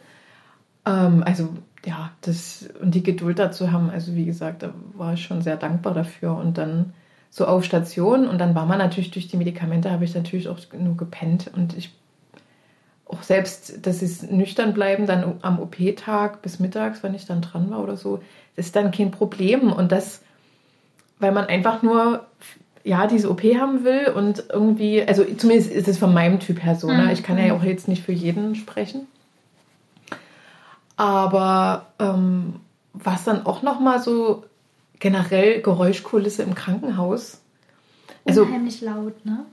[0.87, 1.49] Ähm, also
[1.85, 5.57] ja, das und die Geduld dazu haben, also wie gesagt, da war ich schon sehr
[5.57, 6.37] dankbar dafür.
[6.37, 6.95] Und dann
[7.31, 10.59] so auf Station und dann war man natürlich durch die Medikamente, habe ich natürlich auch
[10.79, 11.93] nur gepennt und ich
[13.07, 17.71] auch selbst, dass es nüchtern bleiben, dann am OP-Tag bis mittags, wenn ich dann dran
[17.71, 18.23] war oder so,
[18.57, 19.73] ist dann kein Problem.
[19.73, 20.23] Und das,
[21.19, 22.27] weil man einfach nur
[22.85, 26.77] ja, diese OP haben will und irgendwie, also zumindest ist es von meinem Typ her
[26.77, 27.05] so, ne?
[27.05, 27.11] Mhm.
[27.11, 29.07] Ich kann ja auch jetzt nicht für jeden sprechen.
[30.97, 32.61] Aber ähm,
[32.93, 34.45] was dann auch nochmal so
[35.01, 37.41] generell Geräuschkulisse im Krankenhaus.
[38.27, 39.45] Also, Unheimlich laut, ne?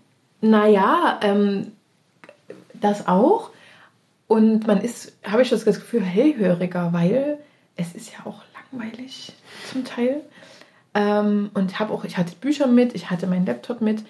[0.41, 1.71] Naja, ähm,
[2.73, 3.49] das auch.
[4.27, 7.37] Und man ist, habe ich das Gefühl, hellhöriger, weil
[7.75, 9.33] es ist ja auch langweilig
[9.69, 10.21] zum Teil.
[10.93, 14.03] Ähm, und habe auch, ich hatte Bücher mit, ich hatte meinen Laptop mit.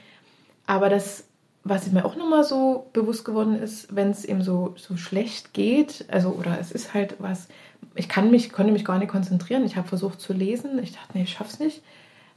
[0.65, 1.26] Aber das,
[1.63, 6.06] was mir auch nochmal so bewusst geworden ist, wenn es eben so, so schlecht geht,
[6.10, 7.48] also oder es ist halt was,
[7.96, 9.65] ich kann mich, konnte mich gar nicht konzentrieren.
[9.65, 10.80] Ich habe versucht zu lesen.
[10.82, 11.82] Ich dachte, nee, ich schaff's nicht.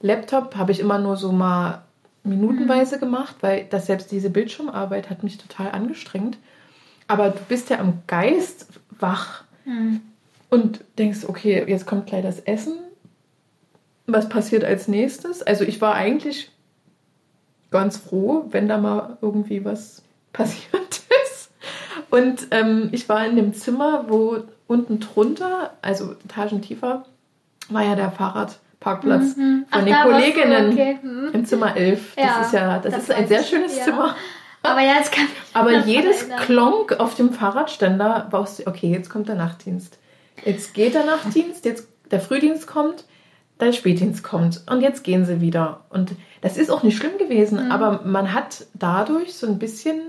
[0.00, 1.82] Laptop habe ich immer nur so mal
[2.24, 3.00] minutenweise mhm.
[3.00, 6.38] gemacht, weil das selbst diese Bildschirmarbeit hat mich total angestrengt.
[7.06, 8.66] Aber du bist ja am Geist
[8.98, 10.00] wach mhm.
[10.50, 12.74] und denkst, okay, jetzt kommt gleich das Essen
[14.06, 15.42] was passiert als nächstes?
[15.42, 16.50] Also ich war eigentlich
[17.70, 21.50] ganz froh, wenn da mal irgendwie was passiert ist.
[22.10, 27.04] Und ähm, ich war in dem Zimmer, wo unten drunter, also Etagen tiefer,
[27.68, 29.66] war ja der Fahrradparkplatz mhm.
[29.70, 30.98] von Ach, den Kolleginnen okay.
[31.02, 31.30] mhm.
[31.32, 32.14] im Zimmer 11.
[32.14, 33.84] Das ja, ist ja, das, das ist ein sehr schönes ja.
[33.84, 34.16] Zimmer.
[34.62, 36.28] Aber ja, jetzt kann Aber jedes.
[36.46, 39.98] Klonk auf dem Fahrradständer war okay, jetzt kommt der Nachtdienst.
[40.42, 43.04] Jetzt geht der Nachtdienst, jetzt der Frühdienst kommt,
[43.64, 45.80] der Spätdienst kommt und jetzt gehen sie wieder.
[45.90, 47.72] Und das ist auch nicht schlimm gewesen, mhm.
[47.72, 50.00] aber man hat dadurch so ein bisschen.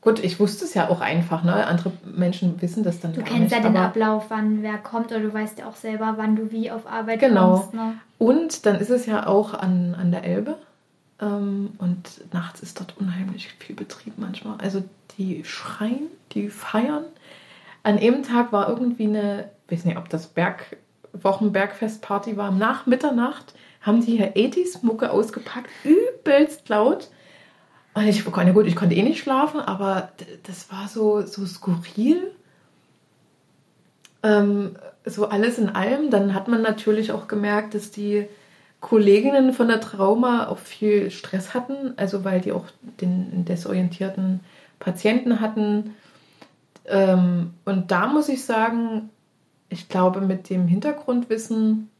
[0.00, 1.66] Gut, ich wusste es ja auch einfach, ne?
[1.66, 5.18] Andere Menschen wissen das dann Du kennst nicht, ja den Ablauf, wann wer kommt, oder
[5.18, 7.54] du weißt ja auch selber, wann du wie auf Arbeit genau.
[7.56, 7.72] kommst.
[7.72, 7.84] Genau.
[7.86, 7.94] Ne?
[8.18, 10.58] Und dann ist es ja auch an, an der Elbe.
[11.20, 14.58] Ähm, und nachts ist dort unheimlich viel Betrieb manchmal.
[14.58, 14.84] Also
[15.18, 17.04] die schreien, die feiern.
[17.82, 20.76] An dem Tag war irgendwie eine, ich weiß nicht, ob das Berg,
[21.22, 27.08] Wochenbergfestparty war, nach Mitternacht haben die hier 80s Mucke ausgepackt, übelst laut.
[27.94, 30.10] Und ich, na gut, ich konnte eh nicht schlafen, aber
[30.42, 32.30] das war so, so skurril.
[34.22, 36.10] Ähm, so alles in allem.
[36.10, 38.26] Dann hat man natürlich auch gemerkt, dass die
[38.80, 42.66] Kolleginnen von der Trauma auch viel Stress hatten, also weil die auch
[43.00, 44.40] den desorientierten
[44.78, 45.94] Patienten hatten.
[46.84, 49.10] Ähm, und da muss ich sagen,
[49.68, 51.90] ich glaube, mit dem Hintergrundwissen,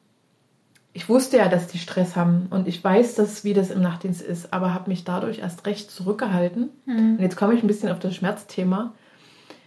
[0.93, 4.23] ich wusste ja, dass die Stress haben und ich weiß, dass, wie das im Nachtdienst
[4.23, 6.71] ist, aber habe mich dadurch erst recht zurückgehalten.
[6.87, 7.17] Mhm.
[7.17, 8.95] Und jetzt komme ich ein bisschen auf das Schmerzthema,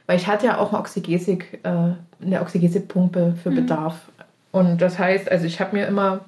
[0.07, 3.55] weil ich hatte ja auch eine Oxygesik, äh, eine Oxygesik-Pumpe für mhm.
[3.55, 4.09] Bedarf.
[4.51, 6.21] Und das heißt, also ich habe mir immer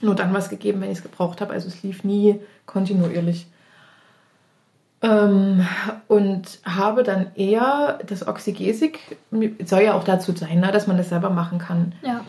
[0.00, 1.52] nur dann was gegeben, wenn ich es gebraucht habe.
[1.52, 3.46] Also es lief nie kontinuierlich.
[5.02, 5.66] Ähm,
[6.08, 8.98] und habe dann eher das Oxygesik,
[9.64, 11.94] soll ja auch dazu sein, ne, dass man das selber machen kann.
[12.02, 12.24] Ja.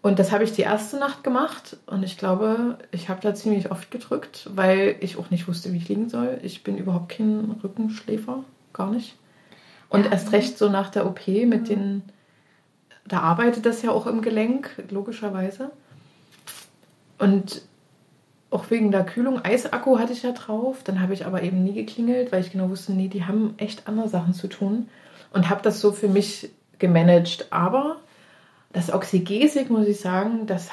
[0.00, 3.72] Und das habe ich die erste Nacht gemacht und ich glaube, ich habe da ziemlich
[3.72, 6.38] oft gedrückt, weil ich auch nicht wusste, wie ich liegen soll.
[6.42, 9.16] Ich bin überhaupt kein Rückenschläfer, gar nicht.
[9.88, 10.12] Und ja.
[10.12, 11.64] erst recht so nach der OP mit mhm.
[11.64, 12.02] den,
[13.04, 15.70] da arbeitet das ja auch im Gelenk, logischerweise.
[17.18, 17.62] Und
[18.50, 19.44] auch wegen der Kühlung.
[19.44, 20.82] Eisakku hatte ich ja drauf.
[20.84, 23.88] Dann habe ich aber eben nie geklingelt, weil ich genau wusste, nee, die haben echt
[23.88, 24.88] andere Sachen zu tun.
[25.32, 27.48] Und habe das so für mich gemanagt.
[27.50, 27.96] Aber
[28.72, 30.68] das Oxygesik, muss ich sagen, das,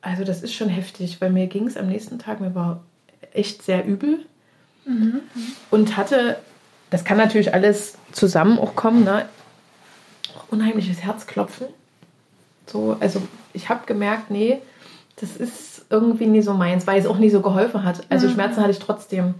[0.00, 2.82] also das ist schon heftig, weil mir ging es am nächsten Tag, mir war
[3.32, 4.24] echt sehr übel.
[4.84, 5.20] Mhm.
[5.70, 6.38] Und hatte,
[6.90, 9.28] das kann natürlich alles zusammen auch kommen, ne?
[10.50, 11.68] unheimliches Herzklopfen.
[12.66, 14.60] So, also ich habe gemerkt, nee,
[15.16, 18.04] das ist irgendwie nie so meins, weil es auch nie so geholfen hat.
[18.08, 18.32] Also mhm.
[18.32, 19.34] Schmerzen hatte ich trotzdem.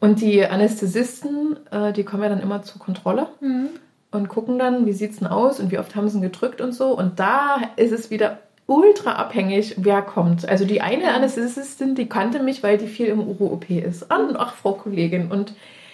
[0.00, 3.68] Und die Anästhesisten, äh, die kommen ja dann immer zur Kontrolle mhm.
[4.10, 6.60] und gucken dann, wie sieht es denn aus und wie oft haben sie ihn gedrückt
[6.60, 6.96] und so.
[6.96, 10.48] Und da ist es wieder ultra abhängig, wer kommt.
[10.48, 14.02] Also die eine Anästhesistin, die kannte mich, weil die viel im Uro-OP ist.
[14.02, 15.30] Und ach, Frau Kollegin.
[15.30, 15.52] Und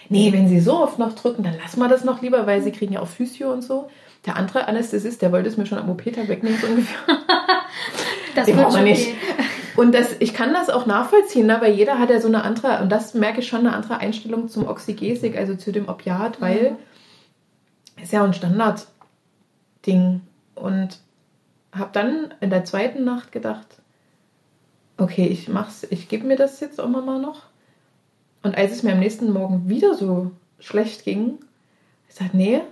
[0.09, 2.73] nee, wenn sie so oft noch drücken, dann lassen wir das noch lieber, weil sie
[2.73, 3.89] kriegen ja auch Physio und so.
[4.27, 6.99] Der andere Anästhesist, der wollte es mir schon am OP-Tag wegnehmen, so ungefähr.
[8.35, 9.15] das Den braucht man nicht.
[9.79, 11.59] Und das, ich kann das auch nachvollziehen, ne?
[11.61, 14.49] weil jeder hat ja so eine andere, und das merke ich schon, eine andere Einstellung
[14.49, 18.03] zum Oxygesik, also zu dem Opiat, weil mhm.
[18.03, 20.23] ist ja ein Standardding.
[20.57, 20.99] Und
[21.71, 23.69] habe dann in der zweiten Nacht gedacht,
[24.97, 27.43] okay, ich mach's, ich gebe mir das jetzt auch mal noch.
[28.43, 31.39] Und als es mir am nächsten Morgen wieder so schlecht ging,
[32.09, 32.63] ich sagte, nee,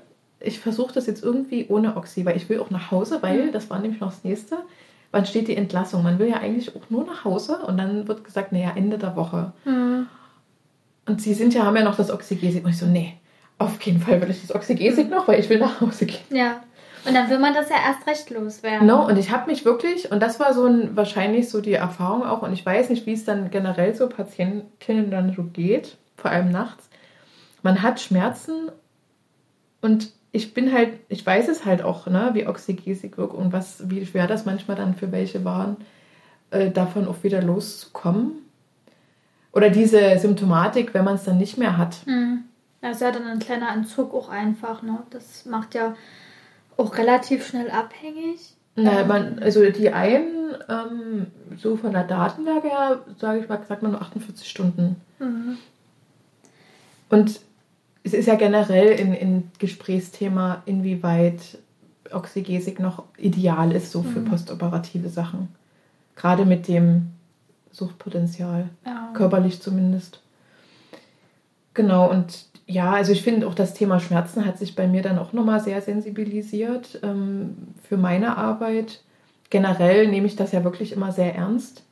[0.40, 3.52] ich versuche das jetzt irgendwie ohne Oxy, weil ich will auch nach Hause, weil mhm.
[3.52, 4.56] das war nämlich noch das nächste.
[5.12, 6.02] Wann steht die Entlassung?
[6.02, 9.16] Man will ja eigentlich auch nur nach Hause und dann wird gesagt, naja, Ende der
[9.16, 9.52] Woche.
[9.64, 10.06] Mhm.
[11.06, 12.64] Und sie sind ja, haben ja noch das Oxygesik.
[12.64, 13.14] Und ich so, nee,
[13.58, 16.18] auf jeden Fall will ich das Oxygesik noch, weil ich will nach Hause gehen.
[16.30, 16.60] Ja.
[17.06, 18.86] Und dann will man das ja erst recht loswerden.
[18.86, 22.24] No, und ich habe mich wirklich, und das war so ein, wahrscheinlich so die Erfahrung
[22.24, 26.32] auch, und ich weiß nicht, wie es dann generell so Patientinnen dann so geht, vor
[26.32, 26.88] allem nachts.
[27.62, 28.72] Man hat Schmerzen
[29.80, 33.88] und ich bin halt, ich weiß es halt auch, ne, wie Oxygesik wirkt und was,
[33.88, 35.78] wie schwer das manchmal dann für welche waren,
[36.50, 38.32] äh, davon auch wieder loszukommen.
[39.52, 42.06] Oder diese Symptomatik, wenn man es dann nicht mehr hat.
[42.06, 42.44] Mhm.
[42.82, 44.98] Das ist ja dann ein kleiner Entzug auch einfach, ne?
[45.08, 45.96] Das macht ja
[46.76, 48.54] auch relativ schnell abhängig.
[48.74, 53.58] Na, ähm, man, also die einen, ähm, so von der Datenlage her, sage ich mal,
[53.66, 55.00] sagt man nur 48 Stunden.
[55.18, 55.56] Mhm.
[57.08, 57.40] Und
[58.06, 61.58] es ist ja generell ein, ein Gesprächsthema, inwieweit
[62.12, 64.26] Oxygesik noch ideal ist, so für mhm.
[64.26, 65.48] postoperative Sachen.
[66.14, 67.08] Gerade mit dem
[67.72, 69.10] Suchtpotenzial, ja.
[69.12, 70.22] körperlich zumindest.
[71.74, 75.18] Genau, und ja, also ich finde auch das Thema Schmerzen hat sich bei mir dann
[75.18, 79.02] auch nochmal sehr sensibilisiert ähm, für meine Arbeit.
[79.50, 81.82] Generell nehme ich das ja wirklich immer sehr ernst.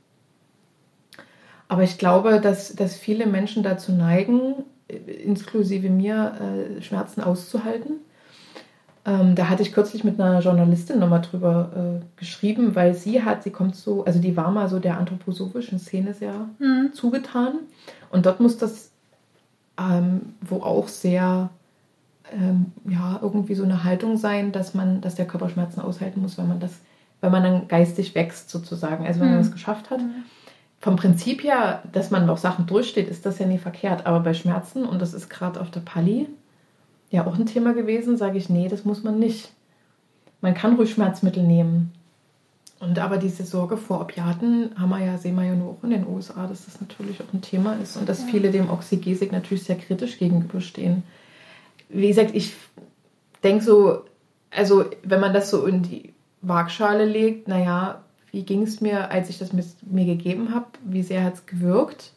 [1.66, 7.96] Aber ich glaube, dass, dass viele Menschen dazu neigen, inklusive mir, äh, Schmerzen auszuhalten.
[9.06, 13.42] Ähm, da hatte ich kürzlich mit einer Journalistin nochmal drüber äh, geschrieben, weil sie hat,
[13.42, 16.92] sie kommt so, also die war mal so der anthroposophischen Szene sehr mhm.
[16.94, 17.60] zugetan.
[18.10, 18.90] Und dort muss das
[19.78, 21.50] ähm, wo auch sehr
[22.32, 26.38] ähm, ja irgendwie so eine Haltung sein, dass man, dass der Körper Schmerzen aushalten muss,
[26.38, 26.72] wenn man das,
[27.20, 29.34] wenn man dann geistig wächst sozusagen, also wenn mhm.
[29.34, 30.00] man es geschafft hat.
[30.00, 30.24] Mhm.
[30.84, 34.04] Vom Prinzip her, dass man auch Sachen durchsteht, ist das ja nie verkehrt.
[34.04, 36.28] Aber bei Schmerzen, und das ist gerade auf der Pali
[37.10, 39.50] ja auch ein Thema gewesen, sage ich, nee, das muss man nicht.
[40.42, 41.94] Man kann ruhig Schmerzmittel nehmen.
[42.80, 45.88] Und aber diese Sorge vor Opiaten haben wir ja, sehen wir ja nur auch in
[45.88, 48.26] den USA, dass das natürlich auch ein Thema ist und dass ja.
[48.26, 51.02] viele dem Oxygesik natürlich sehr kritisch gegenüberstehen.
[51.88, 52.52] Wie gesagt, ich
[53.42, 54.04] denke so,
[54.50, 58.03] also wenn man das so in die Waagschale legt, naja,
[58.34, 60.66] wie ging es mir, als ich das mir, mir gegeben habe?
[60.84, 62.12] Wie sehr hat es gewirkt?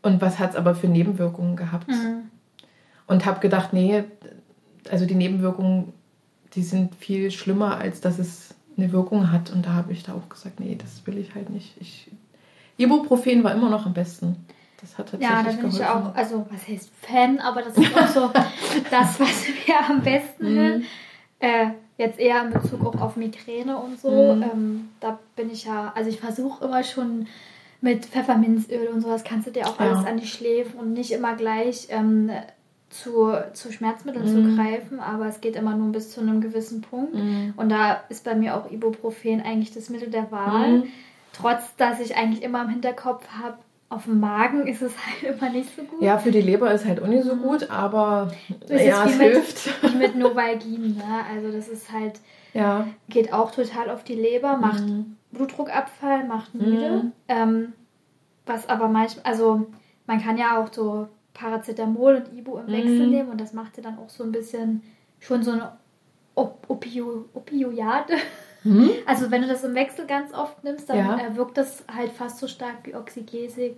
[0.00, 1.88] Und was hat es aber für Nebenwirkungen gehabt?
[1.88, 2.30] Mhm.
[3.06, 4.04] Und habe gedacht, nee,
[4.90, 5.92] also die Nebenwirkungen,
[6.54, 9.50] die sind viel schlimmer, als dass es eine Wirkung hat.
[9.50, 11.74] Und da habe ich da auch gesagt, nee, das will ich halt nicht.
[11.78, 12.10] Ich,
[12.78, 14.46] Ibuprofen war immer noch am besten.
[14.80, 15.78] Das hat tatsächlich Ja, da bin geholfen.
[15.78, 18.30] ich auch, also was heißt Fan, aber das ist auch so
[18.90, 20.82] das, was mir am besten mhm.
[21.38, 21.66] äh,
[21.98, 24.10] jetzt eher in Bezug auch auf Migräne und so.
[24.10, 24.42] Mhm.
[24.42, 27.26] Ähm, da bin ich ja, also ich versuche immer schon
[27.80, 29.86] mit Pfefferminzöl und sowas kannst du dir auch ja.
[29.86, 32.30] alles an die Schläfen und nicht immer gleich ähm,
[32.90, 34.48] zu, zu Schmerzmitteln mhm.
[34.48, 37.14] zu greifen, aber es geht immer nur bis zu einem gewissen Punkt.
[37.14, 37.54] Mhm.
[37.56, 40.78] Und da ist bei mir auch Ibuprofen eigentlich das Mittel der Wahl.
[40.78, 40.84] Mhm.
[41.32, 45.50] Trotz, dass ich eigentlich immer im Hinterkopf habe, auf dem Magen ist es halt immer
[45.50, 46.02] nicht so gut.
[46.02, 47.42] Ja, für die Leber ist halt auch nicht so mhm.
[47.42, 48.32] gut, aber
[48.68, 49.82] das ja, es hilft.
[49.82, 51.24] Mit, mit Novalgin, ne?
[51.32, 52.20] Also das ist halt,
[52.52, 52.86] ja.
[53.08, 55.16] geht auch total auf die Leber, macht mhm.
[55.32, 57.02] Blutdruckabfall, macht müde.
[57.04, 57.12] Mhm.
[57.28, 57.72] Ähm,
[58.46, 59.66] was aber manchmal, also
[60.06, 63.10] man kann ja auch so Paracetamol und Ibu im Wechsel mm.
[63.10, 64.82] nehmen und das macht ja dann auch so ein bisschen
[65.20, 65.72] schon so eine
[66.34, 68.14] Op Opio Opioide.
[68.66, 68.90] Mm.
[69.06, 71.18] Also wenn du das im Wechsel ganz oft nimmst, dann ja.
[71.18, 73.76] Äh, wirkt das halt fast so stark wie Oxygesik.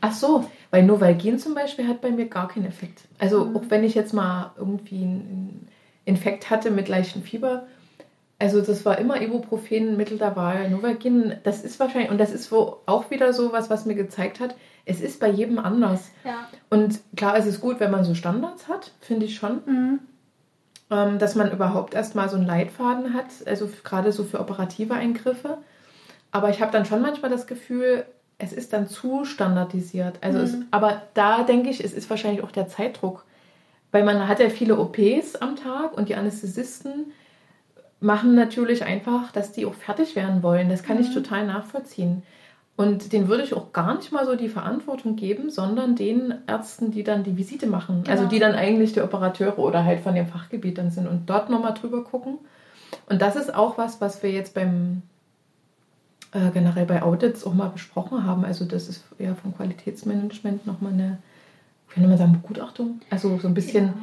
[0.00, 3.02] Ach so, weil Novalgin zum Beispiel hat bei mir gar keinen Effekt.
[3.18, 3.56] Also mhm.
[3.56, 5.68] auch wenn ich jetzt mal irgendwie einen
[6.04, 7.66] Infekt hatte mit leichtem Fieber,
[8.38, 10.70] also das war immer Ibuprofen Mittel der Wahl.
[10.70, 14.40] Novalgin, das ist wahrscheinlich, und das ist wo auch wieder so was, was mir gezeigt
[14.40, 16.10] hat, es ist bei jedem anders.
[16.24, 16.48] Ja.
[16.70, 19.60] Und klar, es ist gut, wenn man so Standards hat, finde ich schon.
[19.66, 19.98] Mhm.
[20.90, 25.58] Ähm, dass man überhaupt erstmal so einen Leitfaden hat, also gerade so für operative Eingriffe.
[26.32, 28.04] Aber ich habe dann schon manchmal das Gefühl,
[28.38, 30.18] es ist dann zu standardisiert.
[30.20, 30.44] Also mhm.
[30.44, 33.24] es, aber da denke ich, es ist wahrscheinlich auch der Zeitdruck.
[33.92, 37.12] Weil man hat ja viele OPs am Tag und die Anästhesisten
[38.00, 40.68] machen natürlich einfach, dass die auch fertig werden wollen.
[40.70, 41.04] Das kann mhm.
[41.04, 42.22] ich total nachvollziehen.
[42.80, 46.90] Und denen würde ich auch gar nicht mal so die Verantwortung geben, sondern den Ärzten,
[46.90, 47.96] die dann die Visite machen.
[47.96, 48.16] Also genau.
[48.16, 51.50] Also die dann eigentlich die Operateure oder halt von dem Fachgebiet dann sind und dort
[51.50, 52.38] nochmal drüber gucken.
[53.04, 55.02] Und das ist auch was, was wir jetzt beim
[56.32, 58.46] äh, generell bei Audits auch mal besprochen haben.
[58.46, 61.18] Also das ist ja vom Qualitätsmanagement nochmal eine,
[61.90, 63.02] wie kann man sagen, Begutachtung.
[63.10, 63.88] Also so ein bisschen.
[63.88, 63.94] Ja.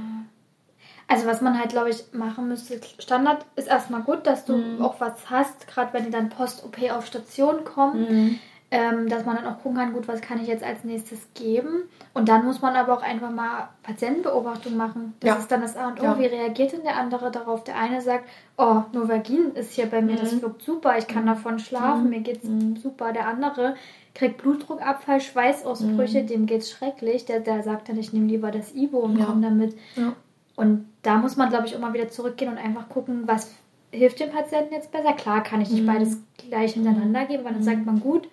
[1.08, 4.84] Also was man halt, glaube ich, machen müsste, Standard ist erstmal gut, dass du mhm.
[4.84, 8.02] auch was hast, gerade wenn die dann Post-OP auf Station kommen.
[8.02, 11.20] Mhm ähm, dass man dann auch gucken kann, gut, was kann ich jetzt als nächstes
[11.34, 11.84] geben.
[12.14, 15.14] Und dann muss man aber auch einfach mal Patientenbeobachtung machen.
[15.22, 15.36] Das ja.
[15.38, 16.04] ist dann das A und O.
[16.04, 16.20] Ja.
[16.20, 17.64] Wie reagiert denn der andere darauf?
[17.64, 18.28] Der eine sagt,
[18.58, 20.20] oh, Novagin ist hier bei mir, mhm.
[20.20, 21.28] das wirkt super, ich kann mhm.
[21.28, 22.10] davon schlafen, mhm.
[22.10, 22.76] mir geht's mhm.
[22.76, 23.14] super.
[23.14, 23.76] Der andere
[24.14, 26.28] kriegt Blutdruckabfall, Schweißausbrüche, mhm.
[26.28, 27.24] dem geht's schrecklich.
[27.24, 29.26] Der, der sagt dann, ich nehme lieber das Ibo und ja.
[29.26, 29.78] komme damit.
[29.96, 30.14] Ja.
[30.58, 33.50] Und da muss man, glaube ich, immer wieder zurückgehen und einfach gucken, was
[33.92, 35.14] hilft dem Patienten jetzt besser.
[35.14, 35.88] Klar kann ich nicht mhm.
[35.88, 38.28] beides gleich hintereinander geben, weil dann sagt man, gut,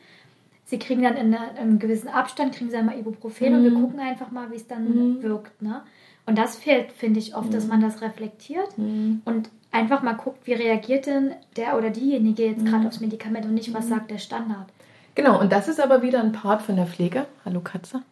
[0.65, 3.55] sie kriegen dann in einem gewissen Abstand, kriegen sie einmal Ibuprofen mhm.
[3.57, 3.83] und wir mhm.
[3.83, 5.23] gucken einfach mal, wie es dann mhm.
[5.23, 5.63] wirkt.
[5.63, 5.83] Ne?
[6.27, 7.53] Und das fehlt, finde ich, oft, mhm.
[7.53, 9.23] dass man das reflektiert mhm.
[9.25, 12.87] und einfach mal guckt, wie reagiert denn der oder diejenige jetzt gerade mhm.
[12.87, 14.69] aufs Medikament und nicht, was sagt der Standard.
[15.15, 17.27] Genau, und das ist aber wieder ein Part von der Pflege.
[17.45, 18.03] Hallo Katze.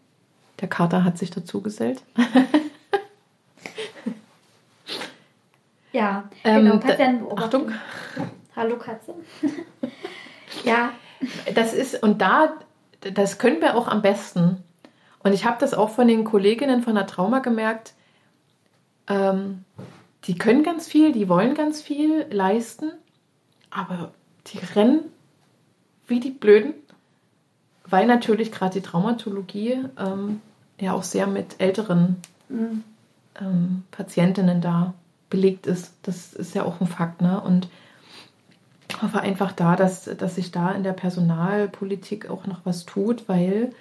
[0.60, 2.02] Der Kater hat sich dazu gesellt.
[5.92, 7.70] ja, ähm, genau, Patientenbeobachtung.
[7.70, 8.28] Achtung.
[8.54, 9.14] Hallo Katze.
[10.64, 10.92] ja,
[11.54, 12.54] das ist, und da,
[13.00, 14.62] das können wir auch am besten.
[15.22, 17.94] Und ich habe das auch von den Kolleginnen von der Trauma gemerkt.
[19.08, 19.64] Ähm,
[20.24, 22.92] die können ganz viel, die wollen ganz viel leisten,
[23.70, 24.12] aber
[24.46, 25.00] die rennen
[26.06, 26.74] wie die Blöden,
[27.86, 30.40] weil natürlich gerade die Traumatologie ähm,
[30.80, 32.16] ja auch sehr mit älteren
[32.48, 32.84] mhm.
[33.40, 34.94] ähm, Patientinnen da
[35.30, 35.94] belegt ist.
[36.02, 37.20] Das ist ja auch ein Fakt.
[37.20, 37.40] Ne?
[37.40, 37.68] Und
[39.00, 43.72] hoffe einfach da, dass, dass sich da in der Personalpolitik auch noch was tut, weil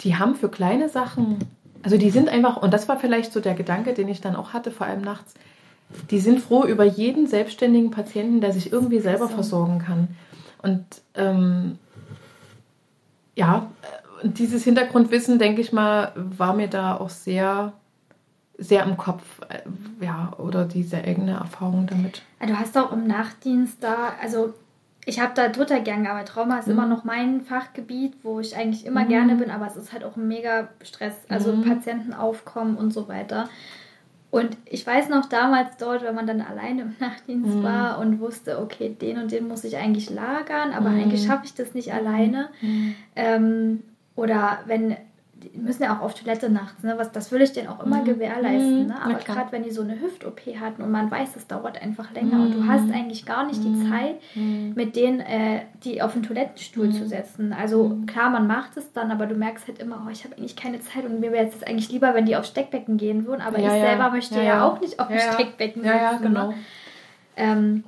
[0.00, 1.38] die haben für kleine Sachen,
[1.82, 4.52] also die sind einfach, und das war vielleicht so der Gedanke, den ich dann auch
[4.52, 5.34] hatte, vor allem nachts,
[6.10, 9.34] die sind froh über jeden selbstständigen Patienten, der sich irgendwie selber so.
[9.34, 10.08] versorgen kann.
[10.62, 11.78] Und ähm,
[13.36, 13.70] ja,
[14.22, 17.74] dieses Hintergrundwissen, denke ich mal, war mir da auch sehr
[18.58, 19.60] sehr im Kopf, äh,
[20.04, 22.22] ja, oder diese eigene Erfahrung damit.
[22.40, 24.54] Du hast auch im Nachtdienst da, also
[25.06, 26.74] ich habe da dritter gern aber Trauma ist mhm.
[26.74, 29.08] immer noch mein Fachgebiet, wo ich eigentlich immer mhm.
[29.08, 31.64] gerne bin, aber es ist halt auch ein mega Stress, also mhm.
[31.64, 33.48] Patientenaufkommen und so weiter.
[34.30, 37.62] Und ich weiß noch damals dort, wenn man dann alleine im Nachtdienst mhm.
[37.62, 41.02] war und wusste, okay, den und den muss ich eigentlich lagern, aber mhm.
[41.02, 42.48] eigentlich schaffe ich das nicht alleine.
[42.60, 42.94] Mhm.
[43.14, 43.82] Ähm,
[44.16, 44.96] oder wenn
[45.52, 46.94] die müssen ja auch auf Toilette nachts, ne?
[46.96, 48.04] Was, das will ich denen auch immer mhm.
[48.04, 48.86] gewährleisten.
[48.86, 49.02] Ne?
[49.02, 52.36] Aber gerade wenn die so eine Hüft-OP hatten und man weiß, es dauert einfach länger
[52.36, 52.42] mhm.
[52.42, 52.68] und du mhm.
[52.68, 53.90] hast eigentlich gar nicht die mhm.
[53.90, 54.72] Zeit, mhm.
[54.74, 57.52] mit denen äh, die auf den Toilettenstuhl zu setzen.
[57.52, 60.56] Also klar, man macht es dann, aber du merkst halt immer, oh, ich habe eigentlich
[60.56, 63.58] keine Zeit und mir wäre es eigentlich lieber, wenn die auf Steckbecken gehen würden, aber
[63.58, 63.88] ja, ich ja.
[63.88, 65.96] selber möchte ja, ja, auch nicht auf dem Steckbecken sitzen.
[65.96, 66.48] Ja, genau.
[66.48, 66.54] Ne?
[67.36, 67.84] Ähm,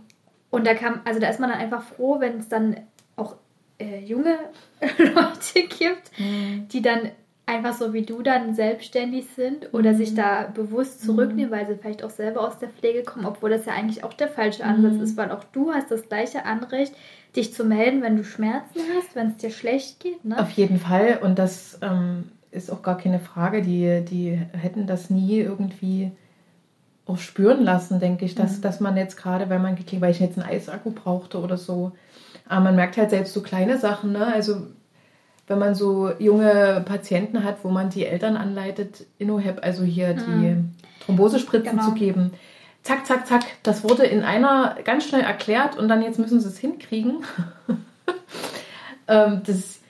[0.50, 2.76] und da kam, also da ist man dann einfach froh, wenn es dann
[3.16, 3.36] auch
[3.78, 4.38] äh, junge
[4.98, 6.68] Leute gibt, mhm.
[6.68, 7.10] die dann
[7.46, 10.16] einfach so wie du dann selbstständig sind oder sich mhm.
[10.16, 13.72] da bewusst zurücknehmen, weil sie vielleicht auch selber aus der Pflege kommen, obwohl das ja
[13.72, 15.02] eigentlich auch der falsche Ansatz mhm.
[15.02, 16.92] ist, weil auch du hast das gleiche Anrecht,
[17.36, 20.24] dich zu melden, wenn du Schmerzen hast, wenn es dir schlecht geht.
[20.24, 20.40] Ne?
[20.40, 25.08] Auf jeden Fall und das ähm, ist auch gar keine Frage, die, die hätten das
[25.10, 26.10] nie irgendwie
[27.04, 28.62] auch spüren lassen, denke ich, dass, mhm.
[28.62, 31.92] dass man jetzt gerade, weil man weil ich jetzt einen Eisakku brauchte oder so,
[32.48, 34.26] aber man merkt halt selbst so kleine Sachen, ne?
[34.26, 34.66] Also
[35.46, 40.30] wenn man so junge Patienten hat, wo man die Eltern anleitet, InnoHep, also hier die
[40.30, 40.72] mhm.
[41.04, 41.84] Thrombosespritzen genau.
[41.84, 42.32] zu geben.
[42.82, 43.44] Zack, zack, zack.
[43.62, 47.24] Das wurde in einer ganz schnell erklärt und dann jetzt müssen sie es hinkriegen.
[49.08, 49.80] ähm, das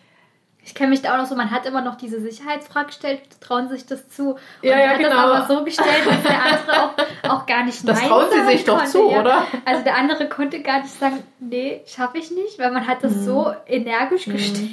[0.67, 3.69] ich kenne mich da auch noch so, man hat immer noch diese Sicherheitsfrage gestellt, trauen
[3.69, 4.31] sich das zu.
[4.31, 5.11] Und ja, ja, hat genau.
[5.11, 8.65] das aber so gestellt, dass der andere auch, auch gar nicht Das trauen sie sich
[8.65, 9.21] doch zu, ja.
[9.21, 9.47] oder?
[9.65, 13.15] Also der andere konnte gar nicht sagen, nee, schaffe ich nicht, weil man hat das
[13.15, 13.25] hm.
[13.25, 14.33] so energisch hm.
[14.33, 14.71] gestellt.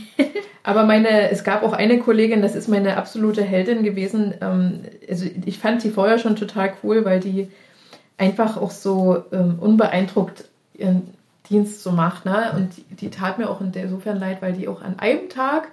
[0.63, 4.33] Aber meine, es gab auch eine Kollegin, das ist meine absolute Heldin gewesen.
[4.41, 7.51] Ähm, also ich fand die vorher schon total cool, weil die
[8.17, 11.13] einfach auch so ähm, unbeeindruckt ihren
[11.51, 12.25] Dienst so macht.
[12.25, 12.51] Ne?
[12.55, 15.67] Und die, die tat mir auch insofern leid, weil die auch an einem Tag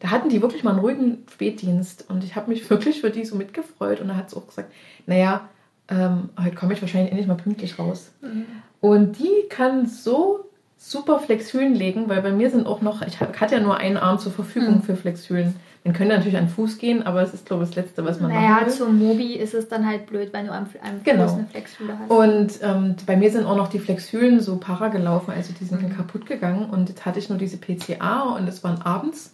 [0.00, 3.24] da hatten die wirklich mal einen ruhigen Spätdienst und ich habe mich wirklich für die
[3.24, 4.72] so mitgefreut und da hat sie auch gesagt,
[5.06, 5.48] naja,
[5.88, 8.12] ähm, heute komme ich wahrscheinlich endlich mal pünktlich raus.
[8.20, 8.46] Mhm.
[8.80, 10.44] Und die kann so
[10.76, 14.18] super Flexhülen legen, weil bei mir sind auch noch, ich hatte ja nur einen Arm
[14.18, 14.82] zur Verfügung mhm.
[14.82, 15.56] für Flexhülen.
[15.84, 18.30] Man könnte natürlich an Fuß gehen, aber es ist, glaube ich, das Letzte, was man
[18.30, 18.72] naja, machen will.
[18.74, 21.24] zum Mobi ist es dann halt blöd, wenn du am, am genau.
[21.24, 22.10] Fuß eine Flexhüle hast.
[22.10, 25.82] Und ähm, bei mir sind auch noch die Flexhülen so para gelaufen, also die sind
[25.82, 25.96] mhm.
[25.96, 26.68] kaputt gegangen.
[26.70, 29.32] Und jetzt hatte ich nur diese PCA und es waren abends.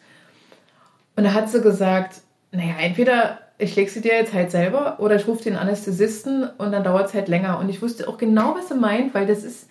[1.16, 5.16] Und da hat sie gesagt, naja, entweder ich lege sie dir jetzt halt selber oder
[5.16, 7.58] ich rufe den Anästhesisten und dann dauert es halt länger.
[7.58, 9.68] Und ich wusste auch genau, was sie meint, weil das ist,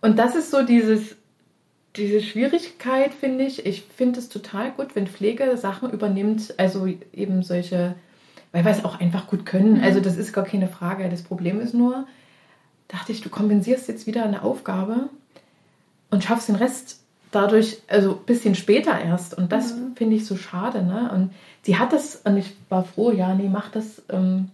[0.00, 1.16] und das ist so dieses,
[1.96, 3.66] diese Schwierigkeit, finde ich.
[3.66, 7.94] Ich finde es total gut, wenn Pflege Sachen übernimmt, also eben solche,
[8.52, 9.78] weil wir es auch einfach gut können.
[9.78, 9.84] Mhm.
[9.84, 11.08] Also das ist gar keine Frage.
[11.08, 12.06] Das Problem ist nur,
[12.88, 15.08] dachte ich, du kompensierst jetzt wieder eine Aufgabe
[16.10, 17.00] und schaffst den Rest
[17.30, 19.36] dadurch, also ein bisschen später erst.
[19.36, 19.94] Und das mhm.
[19.96, 20.82] finde ich so schade.
[20.82, 21.10] Ne?
[21.14, 21.30] Und
[21.62, 24.50] sie hat das, und ich war froh, ja, nee, mach das, ähm,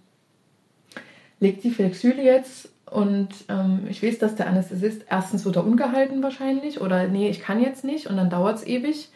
[1.41, 2.69] legt die Flexüle jetzt.
[2.95, 7.41] Und ähm, ich weiß, dass der Anästhesist erstens wird er ungehalten wahrscheinlich oder nee, ich
[7.41, 9.09] kann jetzt nicht und dann dauert es ewig.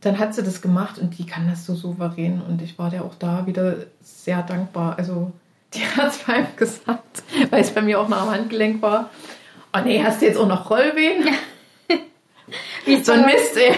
[0.00, 3.04] Dann hat sie das gemacht und die kann das so souverän und ich war der
[3.04, 4.96] auch da wieder sehr dankbar.
[4.98, 5.32] Also
[5.74, 9.10] die hat es bei ihm gesagt, weil es bei mir auch noch am Handgelenk war.
[9.76, 11.24] Oh nee, hast du jetzt auch noch Rollwehen?
[12.84, 13.74] Wie so ein Mist, ey.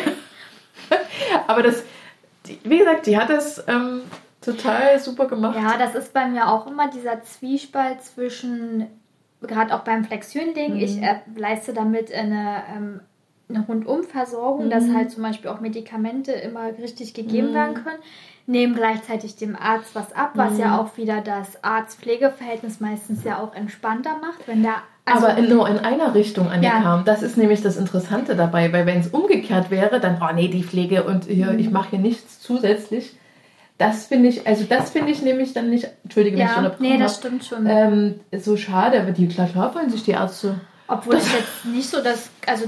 [1.47, 1.83] Aber das,
[2.47, 4.03] die, wie gesagt, die hat das ähm,
[4.41, 5.57] total super gemacht.
[5.57, 8.87] Ja, das ist bei mir auch immer dieser Zwiespalt zwischen,
[9.41, 10.81] gerade auch beim Flexion-Ding, mhm.
[10.81, 13.01] ich äh, leiste damit eine, ähm,
[13.49, 14.71] eine Rundumversorgung, mhm.
[14.71, 17.55] dass halt zum Beispiel auch Medikamente immer richtig gegeben mhm.
[17.55, 17.99] werden können
[18.47, 20.61] nehmen gleichzeitig dem Arzt was ab, was mhm.
[20.61, 25.69] ja auch wieder das Arzt-Pflege-Verhältnis meistens ja auch entspannter macht, wenn der also, aber nur
[25.69, 26.63] in einer Richtung ankam.
[26.63, 27.03] Ja.
[27.05, 30.65] Das ist nämlich das Interessante dabei, weil wenn es umgekehrt wäre, dann, oh nee, die
[30.65, 31.59] Pflege und hier, mhm.
[31.59, 33.17] ich mache hier nichts zusätzlich.
[33.79, 36.89] Das finde ich, also das finde ich nämlich dann nicht, entschuldige, ja, wenn ich unterbrochen
[36.89, 37.67] Nee, das stimmt schon.
[37.67, 40.61] Ähm, so schade, aber die, klar, klar wollen sich die Ärzte.
[40.89, 42.65] Obwohl das jetzt nicht so, dass, also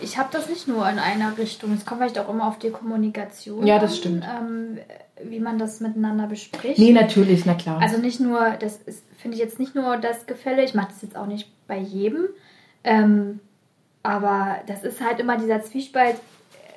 [0.00, 1.74] ich habe das nicht nur in einer Richtung.
[1.74, 3.66] Es kommt vielleicht auch immer auf die Kommunikation.
[3.66, 4.24] Ja, das stimmt.
[4.24, 4.78] ähm,
[5.22, 6.78] wie man das miteinander bespricht.
[6.78, 7.80] Nee, natürlich, na klar.
[7.82, 11.02] Also nicht nur, das ist, finde ich jetzt nicht nur das Gefälle, ich mache das
[11.02, 12.28] jetzt auch nicht bei jedem.
[12.82, 13.40] Ähm,
[14.02, 16.16] aber das ist halt immer dieser Zwiespalt,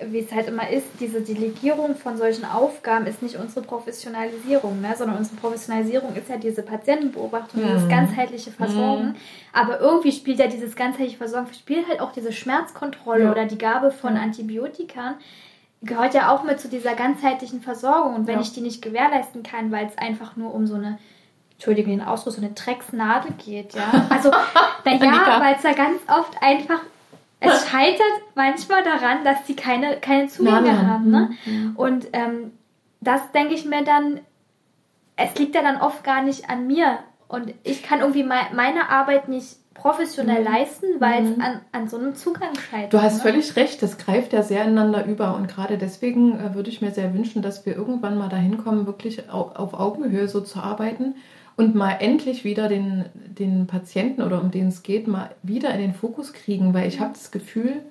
[0.04, 4.94] wie es halt immer ist, diese Delegierung von solchen Aufgaben ist nicht unsere Professionalisierung, ne?
[4.98, 7.68] sondern unsere Professionalisierung ist ja diese Patientenbeobachtung, mhm.
[7.68, 9.10] dieses ganzheitliche Versorgen.
[9.10, 9.16] Mhm.
[9.54, 13.32] Aber irgendwie spielt ja dieses ganzheitliche Versorgen, spielt halt auch diese Schmerzkontrolle ja.
[13.32, 14.22] oder die Gabe von ja.
[14.22, 15.16] Antibiotika,
[15.84, 18.16] gehört ja auch mit zu dieser ganzheitlichen Versorgung.
[18.16, 18.42] Und wenn ja.
[18.42, 20.98] ich die nicht gewährleisten kann, weil es einfach nur um so eine
[21.62, 23.84] Entschuldigung den Ausdruck, so eine Drecksnadel geht, ja.
[24.10, 24.32] Also,
[24.84, 26.80] naja, weil es da ganz oft einfach,
[27.40, 28.02] es scheitert
[28.34, 31.30] manchmal daran, dass die keine, keine Zugänge haben, ne?
[31.46, 31.76] Mhm.
[31.76, 32.54] Und ähm,
[33.00, 34.22] das denke ich mir dann,
[35.16, 36.98] es liegt ja dann oft gar nicht an mir.
[37.28, 40.52] Und ich kann irgendwie meine Arbeit nicht professionell mhm.
[40.52, 41.44] leisten, weil es mhm.
[41.44, 42.92] an, an so einem Zugang scheitert.
[42.92, 43.22] Du hast ne?
[43.22, 46.90] völlig recht, das greift ja sehr ineinander über und gerade deswegen äh, würde ich mir
[46.90, 51.14] sehr wünschen, dass wir irgendwann mal dahin kommen, wirklich auf, auf Augenhöhe so zu arbeiten
[51.56, 55.82] und mal endlich wieder den, den Patienten oder um den es geht, mal wieder in
[55.82, 57.82] den Fokus kriegen, weil ich habe das Gefühl,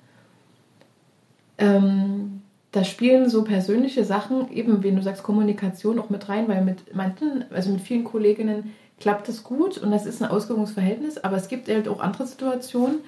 [1.57, 2.41] ähm,
[2.71, 6.95] da spielen so persönliche Sachen, eben wenn du sagst Kommunikation auch mit rein, weil mit
[6.95, 11.47] manchen, also mit vielen Kolleginnen klappt das gut und das ist ein Ausgewogungsverhältnis, aber es
[11.47, 12.99] gibt halt auch andere Situationen,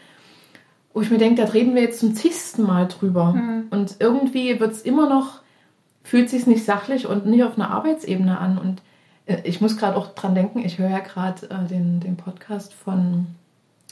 [0.94, 3.34] wo ich mir denke, da reden wir jetzt zum zigsten Mal drüber.
[3.34, 3.68] Mhm.
[3.72, 5.42] Und irgendwie wird es immer noch,
[6.04, 8.58] fühlt sich nicht sachlich und nicht auf einer Arbeitsebene an.
[8.58, 8.82] Und
[9.26, 13.28] ich muss gerade auch dran denken, ich höre ja gerade äh, den, den Podcast von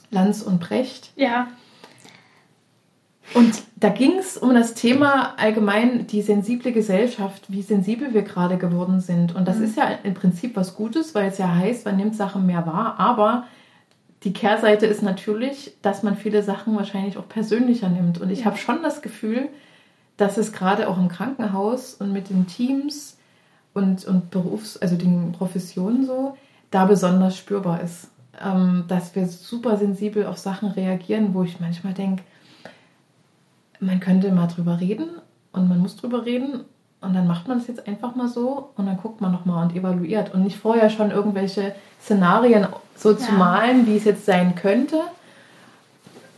[0.09, 1.11] Lanz und Brecht.
[1.15, 1.47] Ja.
[3.33, 8.57] Und da ging es um das Thema allgemein die sensible Gesellschaft, wie sensibel wir gerade
[8.57, 9.33] geworden sind.
[9.33, 9.63] Und das mhm.
[9.63, 12.95] ist ja im Prinzip was Gutes, weil es ja heißt, man nimmt Sachen mehr wahr.
[12.97, 13.45] Aber
[14.23, 18.19] die Kehrseite ist natürlich, dass man viele Sachen wahrscheinlich auch persönlicher nimmt.
[18.19, 18.45] Und ich ja.
[18.45, 19.47] habe schon das Gefühl,
[20.17, 23.17] dass es gerade auch im Krankenhaus und mit den Teams
[23.73, 26.37] und, und Berufs-, also den Professionen so,
[26.69, 28.09] da besonders spürbar ist.
[28.43, 32.23] Ähm, dass wir super sensibel auf Sachen reagieren, wo ich manchmal denke,
[33.79, 35.09] man könnte mal drüber reden
[35.51, 36.63] und man muss drüber reden
[37.01, 39.75] und dann macht man es jetzt einfach mal so und dann guckt man nochmal und
[39.75, 45.01] evaluiert und nicht vorher schon irgendwelche Szenarien so zu malen, wie es jetzt sein könnte.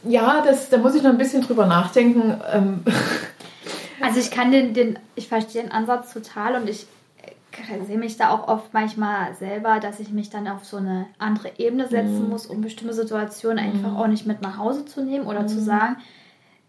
[0.05, 2.39] Ja, das, da muss ich noch ein bisschen drüber nachdenken.
[2.51, 2.83] Ähm.
[4.01, 6.87] Also ich kann den, den, ich verstehe den Ansatz total und ich
[7.85, 11.51] sehe mich da auch oft manchmal selber, dass ich mich dann auf so eine andere
[11.57, 12.29] Ebene setzen mhm.
[12.29, 13.97] muss, um bestimmte Situationen einfach mhm.
[13.97, 15.47] auch nicht mit nach Hause zu nehmen oder mhm.
[15.47, 15.97] zu sagen,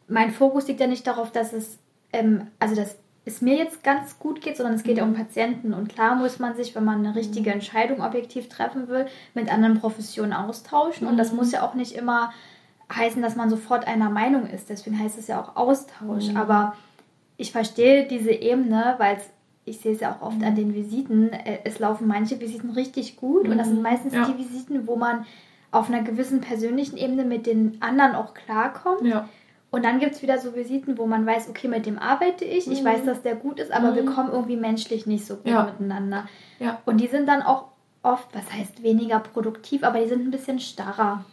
[0.09, 1.79] mein Fokus liegt ja nicht darauf, dass es,
[2.13, 5.73] ähm, also dass es mir jetzt ganz gut geht, sondern es geht ja um Patienten.
[5.73, 7.55] Und klar muss man sich, wenn man eine richtige mhm.
[7.55, 11.07] Entscheidung objektiv treffen will, mit anderen Professionen austauschen.
[11.07, 11.39] Und das mhm.
[11.39, 12.33] muss ja auch nicht immer
[12.95, 14.69] heißen, dass man sofort einer Meinung ist.
[14.69, 16.29] Deswegen heißt es ja auch Austausch.
[16.29, 16.37] Mhm.
[16.37, 16.75] Aber
[17.39, 19.19] ich verstehe diese Ebene, weil
[19.65, 23.17] ich sehe es ja auch oft an den Visiten, äh, es laufen manche Visiten richtig
[23.17, 23.53] gut mhm.
[23.53, 23.83] und das sind mhm.
[23.83, 24.27] meistens ja.
[24.27, 25.27] die Visiten, wo man
[25.71, 29.03] auf einer gewissen persönlichen Ebene mit den anderen auch klarkommt.
[29.03, 29.29] Ja.
[29.71, 32.71] Und dann gibt es wieder so Visiten, wo man weiß, okay, mit dem arbeite ich,
[32.71, 32.87] ich mhm.
[32.87, 33.95] weiß, dass der gut ist, aber mhm.
[33.97, 35.65] wir kommen irgendwie menschlich nicht so gut ja.
[35.65, 36.29] miteinander.
[36.61, 36.81] Ja.
[36.85, 37.69] Und die sind dann auch
[38.05, 41.25] oft, was heißt weniger produktiv, aber die sind ein bisschen starrer.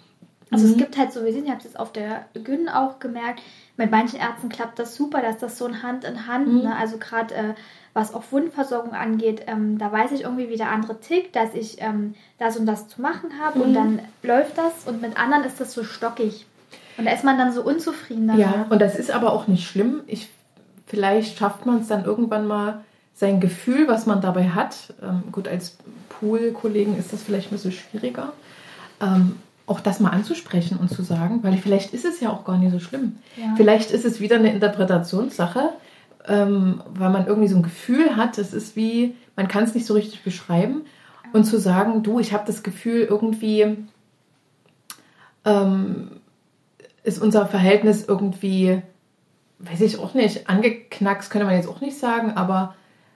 [0.51, 0.71] Also mhm.
[0.71, 3.41] es gibt halt so Visiten, ich habe es jetzt auf der Gyn auch gemerkt,
[3.77, 6.61] mit manchen Ärzten klappt das super, dass das so ein Hand in Hand, mhm.
[6.63, 6.75] ne?
[6.75, 7.53] also gerade äh,
[7.93, 11.81] was auch Wundversorgung angeht, ähm, da weiß ich irgendwie, wie der andere tickt, dass ich
[11.81, 13.65] ähm, das und das zu machen habe mhm.
[13.65, 16.45] und dann läuft das und mit anderen ist das so stockig.
[16.97, 18.27] Und da ist man dann so unzufrieden.
[18.27, 18.39] Danach.
[18.39, 20.01] Ja, und das ist aber auch nicht schlimm.
[20.07, 20.29] Ich,
[20.85, 22.83] vielleicht schafft man es dann irgendwann mal,
[23.21, 25.77] sein Gefühl, was man dabei hat, ähm, gut, als
[26.09, 28.33] Pool-Kollegen ist das vielleicht ein bisschen schwieriger,
[28.99, 29.37] ähm,
[29.71, 32.73] auch das mal anzusprechen und zu sagen, weil vielleicht ist es ja auch gar nicht
[32.73, 33.15] so schlimm.
[33.37, 33.53] Ja.
[33.55, 35.69] Vielleicht ist es wieder eine Interpretationssache,
[36.27, 39.85] ähm, weil man irgendwie so ein Gefühl hat, es ist wie, man kann es nicht
[39.85, 40.81] so richtig beschreiben.
[41.31, 43.77] Und zu sagen, du, ich habe das Gefühl, irgendwie
[45.45, 46.11] ähm,
[47.03, 48.81] ist unser Verhältnis irgendwie,
[49.59, 52.75] weiß ich auch nicht, angeknackst, könnte man jetzt auch nicht sagen, aber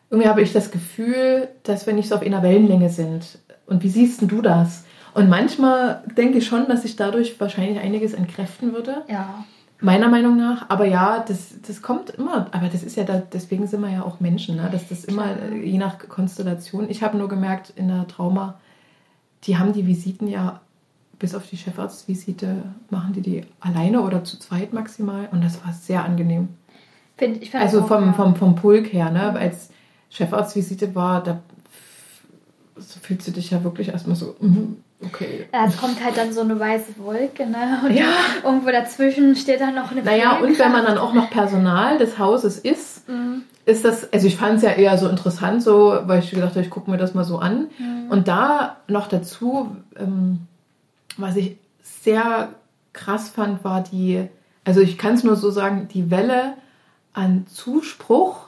[0.10, 3.40] irgendwie habe ich das Gefühl, dass wir nicht so auf einer Wellenlänge sind.
[3.66, 4.85] Und wie siehst du das?
[5.16, 9.04] Und manchmal denke ich schon, dass sich dadurch wahrscheinlich einiges entkräften würde.
[9.08, 9.46] Ja.
[9.80, 10.70] Meiner Meinung nach.
[10.70, 12.48] Aber ja, das, das kommt immer.
[12.52, 14.68] Aber das ist ja da, deswegen sind wir ja auch Menschen, ne?
[14.70, 15.54] dass das immer Klar.
[15.54, 16.90] je nach Konstellation.
[16.90, 18.60] Ich habe nur gemerkt, in der Trauma,
[19.46, 20.60] die haben die Visiten ja
[21.18, 25.72] bis auf die Chefarztvisite machen die die alleine oder zu zweit maximal und das war
[25.72, 26.50] sehr angenehm.
[27.16, 29.32] Find, ich also auch, vom, vom, vom Pulk her, ne?
[29.32, 29.38] Mhm.
[29.38, 29.70] als
[30.10, 31.40] Chefarztvisite war, da
[33.02, 35.48] fühlst du dich ja wirklich erstmal so, mm, okay.
[35.52, 37.82] Es kommt halt dann so eine weiße Wolke, ne?
[37.86, 38.08] Und ja.
[38.44, 42.18] irgendwo dazwischen steht dann noch eine Naja, und wenn man dann auch noch Personal des
[42.20, 43.44] Hauses ist, mhm.
[43.66, 46.62] ist das, also ich fand es ja eher so interessant, so, weil ich gedacht habe,
[46.62, 47.68] ich gucke mir das mal so an.
[47.78, 48.10] Mhm.
[48.10, 50.42] Und da noch dazu, ähm,
[51.18, 52.50] was ich sehr
[52.94, 54.28] krass fand, war die,
[54.64, 56.54] also ich kann es nur so sagen, die Welle
[57.14, 58.48] an Zuspruch.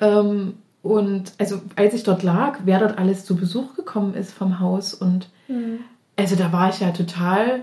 [0.00, 0.54] Ähm,
[0.84, 4.92] und also als ich dort lag, wer dort alles zu Besuch gekommen ist vom Haus
[4.92, 5.78] und mhm.
[6.14, 7.62] also da war ich ja total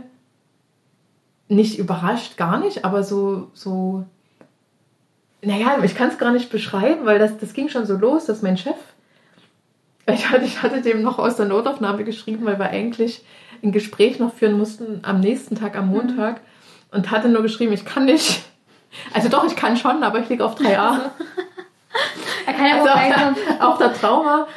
[1.47, 4.05] nicht überrascht, gar nicht, aber so, so,
[5.43, 8.41] naja, ich kann es gar nicht beschreiben, weil das, das ging schon so los, dass
[8.41, 8.75] mein Chef,
[10.07, 13.23] ich hatte, ich hatte dem noch aus der Notaufnahme geschrieben, weil wir eigentlich
[13.61, 16.37] ein Gespräch noch führen mussten am nächsten Tag, am Montag.
[16.37, 16.97] Mhm.
[16.97, 18.43] Und hatte nur geschrieben, ich kann nicht.
[19.13, 21.11] Also doch, ich kann schon, aber ich liege auf 3a.
[22.45, 24.47] Er kann ja also der, auf der Trauma.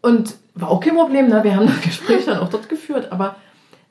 [0.00, 1.44] Und war auch kein Problem, ne?
[1.44, 3.36] wir haben das Gespräch dann auch dort geführt, aber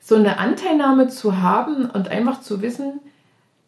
[0.00, 3.00] so eine Anteilnahme zu haben und einfach zu wissen,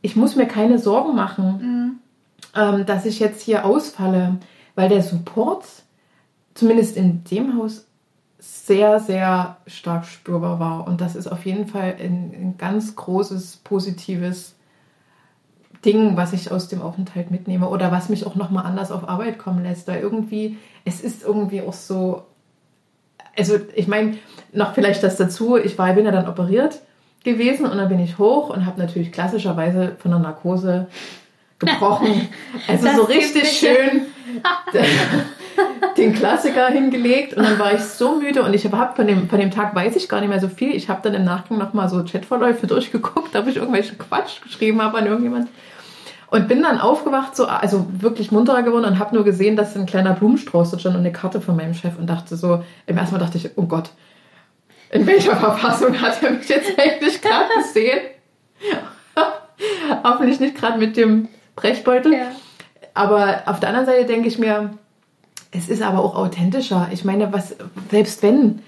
[0.02, 1.98] ich muss mir keine Sorgen machen,
[2.54, 2.60] mhm.
[2.60, 4.36] ähm, dass ich jetzt hier ausfalle,
[4.74, 5.64] weil der Support,
[6.54, 7.86] zumindest in dem Haus,
[8.38, 10.86] sehr, sehr stark spürbar war.
[10.86, 14.54] Und das ist auf jeden Fall ein, ein ganz großes, positives
[15.84, 19.38] Ding, was ich aus dem Aufenthalt mitnehme oder was mich auch nochmal anders auf Arbeit
[19.38, 19.88] kommen lässt.
[19.88, 22.24] Da irgendwie, es ist irgendwie auch so,
[23.36, 24.16] also ich meine,
[24.52, 26.80] noch vielleicht das dazu, ich war, bin ja dann operiert
[27.24, 30.86] gewesen und dann bin ich hoch und habe natürlich klassischerweise von der Narkose
[31.58, 32.28] gebrochen.
[32.68, 34.02] Also das so richtig schön
[35.96, 39.38] den Klassiker hingelegt und dann war ich so müde und ich habe von dem, von
[39.38, 40.74] dem Tag weiß ich gar nicht mehr so viel.
[40.74, 44.98] Ich habe dann im Nachgang nochmal so Chatverläufe durchgeguckt, ob ich irgendwelchen Quatsch geschrieben habe
[44.98, 45.48] an irgendjemand.
[46.34, 49.86] Und bin dann aufgewacht, so, also wirklich munterer geworden und habe nur gesehen, dass ein
[49.86, 53.14] kleiner Blumenstrauß dort stand und eine Karte von meinem Chef und dachte so, im ersten
[53.14, 53.90] Mal dachte ich, oh Gott,
[54.90, 58.00] in welcher Verfassung hat er mich jetzt eigentlich gerade gesehen?
[60.02, 62.14] Hoffentlich nicht gerade mit dem Brechbeutel.
[62.14, 62.32] Ja.
[62.94, 64.70] Aber auf der anderen Seite denke ich mir,
[65.52, 66.88] es ist aber auch authentischer.
[66.90, 67.54] Ich meine, was,
[67.92, 68.60] selbst wenn,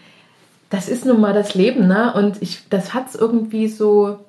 [0.70, 2.14] das ist nun mal das Leben, ne?
[2.14, 4.20] Und ich, das hat es irgendwie so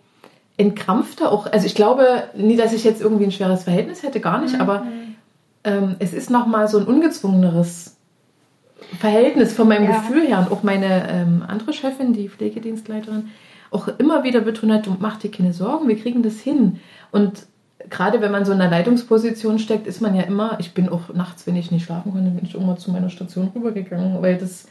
[0.57, 1.45] entkrampfter auch.
[1.51, 4.61] Also ich glaube nie, dass ich jetzt irgendwie ein schweres Verhältnis hätte, gar nicht, mhm.
[4.61, 4.85] aber
[5.63, 7.97] ähm, es ist nochmal so ein ungezwungeneres
[8.99, 9.97] Verhältnis von meinem ja.
[9.97, 10.39] Gefühl her.
[10.39, 13.29] Und auch meine ähm, andere Chefin, die Pflegedienstleiterin,
[13.69, 16.79] auch immer wieder betont hat, mach dir keine Sorgen, wir kriegen das hin.
[17.11, 17.47] Und
[17.89, 21.13] gerade wenn man so in einer Leitungsposition steckt, ist man ja immer, ich bin auch
[21.13, 24.67] nachts, wenn ich nicht schlafen konnte, bin ich immer zu meiner Station rübergegangen, weil das,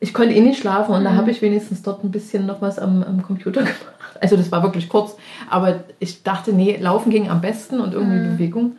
[0.00, 1.04] ich konnte eh nicht schlafen und mhm.
[1.04, 3.97] da habe ich wenigstens dort ein bisschen noch was am, am, Computer gemacht.
[4.20, 5.16] Also das war wirklich kurz,
[5.48, 8.32] aber ich dachte, nee, laufen ging am besten und irgendwie mhm.
[8.36, 8.76] Bewegung.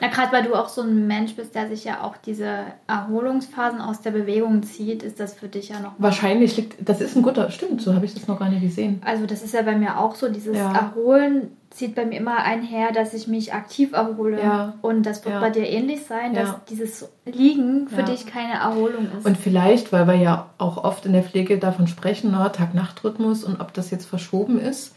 [0.00, 3.82] Ja, gerade weil du auch so ein Mensch bist, der sich ja auch diese Erholungsphasen
[3.82, 5.92] aus der Bewegung zieht, ist das für dich ja noch.
[5.98, 9.02] Wahrscheinlich liegt, das ist ein guter, stimmt, so habe ich das noch gar nicht gesehen.
[9.04, 10.72] Also das ist ja bei mir auch so, dieses ja.
[10.72, 14.40] Erholen zieht bei mir immer einher, dass ich mich aktiv erhole.
[14.40, 14.74] Ja.
[14.82, 15.40] Und das wird ja.
[15.40, 19.24] bei dir ähnlich sein, dass dieses Liegen für dich keine Erholung ist.
[19.24, 23.60] Und vielleicht, weil wir ja auch oft in der Pflege davon sprechen, ne, Tag-Nacht-Rhythmus und
[23.60, 24.94] ob das jetzt verschoben ist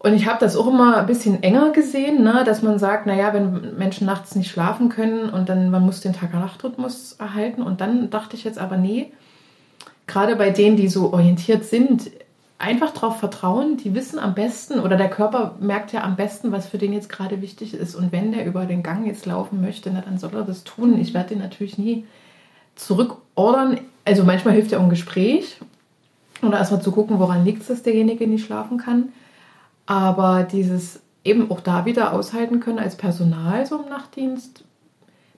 [0.00, 2.44] und ich habe das auch immer ein bisschen enger gesehen, ne?
[2.44, 6.12] dass man sagt, naja, wenn Menschen nachts nicht schlafen können und dann man muss den
[6.12, 7.62] Tag-Nacht-Rhythmus erhalten.
[7.62, 9.12] Und dann dachte ich jetzt aber, nee,
[10.06, 12.12] gerade bei denen, die so orientiert sind,
[12.58, 16.66] einfach darauf vertrauen, die wissen am besten oder der Körper merkt ja am besten, was
[16.66, 17.94] für den jetzt gerade wichtig ist.
[17.94, 20.98] Und wenn der über den Gang jetzt laufen möchte, na, dann soll er das tun.
[20.98, 22.04] Ich werde den natürlich nie
[22.74, 23.80] zurückordern.
[24.04, 25.58] Also manchmal hilft ja auch ein Gespräch
[26.42, 29.10] oder erstmal zu gucken, woran liegt es, dass derjenige nicht schlafen kann.
[29.86, 34.64] Aber dieses eben auch da wieder aushalten können als Personal so im Nachtdienst,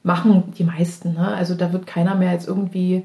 [0.02, 1.14] machen die meisten.
[1.14, 1.28] Ne?
[1.28, 3.04] Also da wird keiner mehr jetzt irgendwie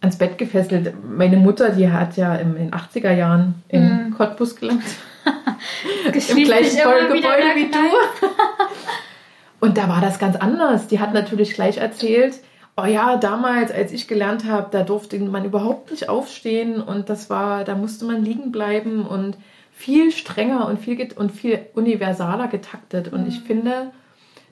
[0.00, 0.94] ans Bett gefesselt.
[1.04, 4.14] Meine Mutter, die hat ja in den 80er Jahren in mm.
[4.16, 4.82] Cottbus gelangt.
[6.04, 7.78] Im gleichen Gebäude wie du.
[9.60, 10.86] Und da war das ganz anders.
[10.86, 12.40] Die hat natürlich gleich erzählt,
[12.78, 17.28] oh ja, damals, als ich gelernt habe, da durfte man überhaupt nicht aufstehen und das
[17.28, 19.36] war, da musste man liegen bleiben und
[19.70, 23.12] viel strenger und viel, und viel universaler getaktet.
[23.12, 23.28] Und mhm.
[23.28, 23.92] ich finde,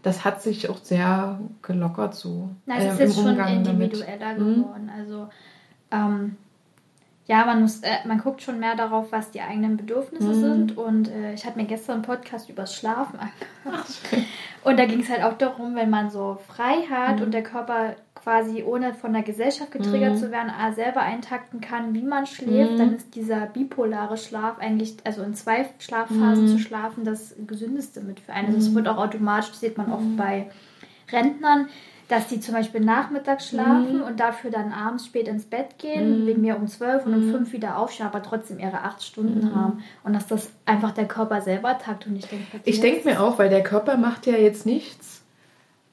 [0.03, 2.51] das hat sich auch sehr gelockert so.
[2.67, 4.39] Na, es äh, ist jetzt schon individueller damit.
[4.39, 4.63] Mhm.
[4.63, 4.93] geworden.
[4.97, 5.29] Also
[5.91, 6.37] ähm,
[7.29, 10.41] ja, man muss, äh, man guckt schon mehr darauf, was die eigenen Bedürfnisse mhm.
[10.41, 10.79] sind.
[10.79, 13.19] Und äh, ich habe mir gestern einen Podcast übers Schlafen
[13.65, 13.87] angehört.
[14.65, 17.25] Und da ging es halt auch darum, wenn man so frei hat mhm.
[17.25, 20.19] und der Körper quasi ohne von der Gesellschaft getriggert mhm.
[20.19, 22.79] zu werden, selber eintakten kann, wie man schläft, mhm.
[22.79, 26.49] dann ist dieser bipolare Schlaf eigentlich, also in zwei Schlafphasen mhm.
[26.49, 28.49] zu schlafen, das gesündeste mit für einen.
[28.49, 28.77] Also es mhm.
[28.77, 30.51] wird auch automatisch, sieht man oft bei
[31.11, 31.69] Rentnern,
[32.09, 34.03] dass die zum Beispiel nachmittags schlafen mhm.
[34.03, 36.27] und dafür dann abends spät ins Bett gehen, mhm.
[36.27, 37.33] wegen mir um zwölf und um mhm.
[37.33, 39.55] fünf wieder aufstehen, aber trotzdem ihre acht Stunden mhm.
[39.55, 39.83] haben.
[40.05, 42.07] Und dass das einfach der Körper selber takt.
[42.07, 45.23] Und ich denke, ich denke mir auch, weil der Körper macht ja jetzt nichts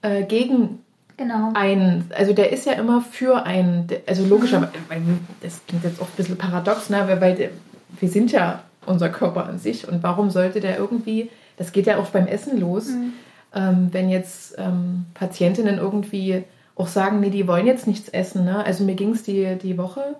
[0.01, 0.84] äh, gegen
[1.17, 1.51] genau.
[1.53, 2.09] einen.
[2.15, 3.87] Also der ist ja immer für einen.
[4.07, 5.19] Also logischerweise, mhm.
[5.41, 7.03] das klingt jetzt auch ein bisschen paradox, ne?
[7.07, 7.51] weil, weil
[7.99, 11.97] wir sind ja unser Körper an sich und warum sollte der irgendwie, das geht ja
[11.97, 13.13] auch beim Essen los, mhm
[13.55, 16.43] ähm, wenn jetzt ähm, Patientinnen irgendwie
[16.75, 18.43] auch sagen, nee, die wollen jetzt nichts essen.
[18.43, 18.63] Ne?
[18.63, 20.17] Also mir ging es die, die Woche.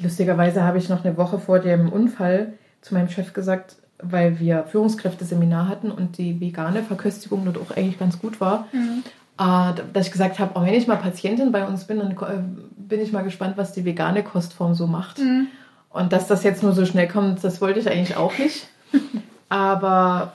[0.00, 4.64] Lustigerweise habe ich noch eine Woche vor dem Unfall zu meinem Chef gesagt, weil wir
[4.64, 9.02] Führungskräfteseminar hatten und die vegane Verköstigung dort auch eigentlich ganz gut war, mhm.
[9.38, 12.42] Äh, dass ich gesagt habe, auch wenn ich mal Patientin bei uns bin, dann äh,
[12.76, 15.18] bin ich mal gespannt, was die vegane Kostform so macht.
[15.18, 15.46] Mhm.
[15.90, 18.68] Und dass das jetzt nur so schnell kommt, das wollte ich eigentlich auch nicht.
[19.48, 20.32] Aber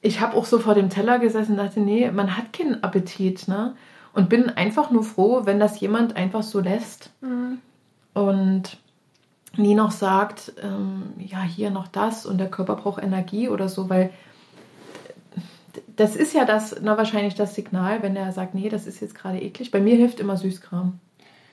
[0.00, 3.46] ich habe auch so vor dem Teller gesessen und dachte, nee, man hat keinen Appetit,
[3.46, 3.74] ne?
[4.14, 7.10] Und bin einfach nur froh, wenn das jemand einfach so lässt.
[7.20, 7.58] Mhm.
[8.12, 8.76] Und
[9.56, 13.88] nie noch sagt, ähm, ja, hier noch das und der Körper braucht Energie oder so,
[13.88, 14.10] weil
[15.96, 19.14] das ist ja das, na, wahrscheinlich das Signal, wenn er sagt, nee, das ist jetzt
[19.14, 19.70] gerade eklig.
[19.70, 20.98] Bei mir hilft immer Süßkram.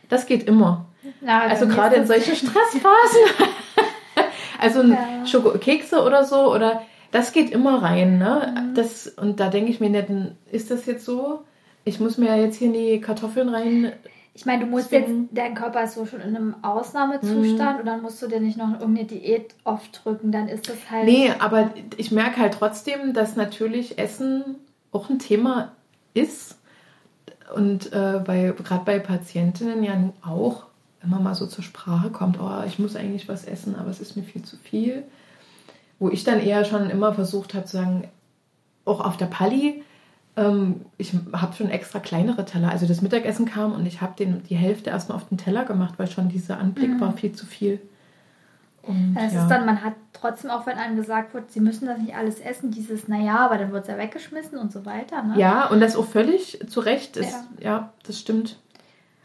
[0.10, 0.86] Das geht immer.
[1.22, 3.48] Ja, also gerade in solchen Stressphasen.
[4.60, 5.26] also ja.
[5.26, 6.82] Schokokekse oder so oder
[7.12, 8.54] das geht immer rein, ne?
[8.56, 8.76] Mhm.
[8.76, 10.08] Das, und da denke ich mir nicht,
[10.52, 11.46] ist das jetzt so?
[11.86, 13.94] Ich muss mir ja jetzt hier in die Kartoffeln rein.
[14.34, 17.80] Ich meine, du musst jetzt, dein Körper ist so schon in einem Ausnahmezustand mhm.
[17.80, 21.06] und dann musst du dir nicht noch irgendeine Diät aufdrücken, dann ist das halt.
[21.06, 24.56] Nee, aber ich merke halt trotzdem, dass natürlich Essen
[24.92, 25.74] auch ein Thema
[26.14, 26.58] ist.
[27.54, 30.68] Und äh, bei, gerade bei Patientinnen ja auch
[31.04, 34.16] immer mal so zur Sprache kommt, oh, ich muss eigentlich was essen, aber es ist
[34.16, 35.04] mir viel zu viel
[36.00, 38.08] wo ich dann eher schon immer versucht habe zu sagen,
[38.86, 39.84] auch auf der Palli,
[40.40, 42.70] ähm, ich habe schon extra kleinere Teller.
[42.70, 46.08] Also das Mittagessen kam und ich habe die Hälfte erstmal auf den Teller gemacht, weil
[46.08, 47.02] schon dieser Anblick mhm.
[47.02, 47.82] war viel zu viel.
[48.82, 49.44] Und, es ja.
[49.44, 52.40] ist dann, man hat trotzdem auch, wenn einem gesagt wird, sie müssen das nicht alles
[52.40, 55.22] essen, dieses, naja, aber dann wird es ja weggeschmissen und so weiter.
[55.22, 55.38] Ne?
[55.38, 58.58] Ja, und das auch völlig zu Recht ist, ja, ja das stimmt.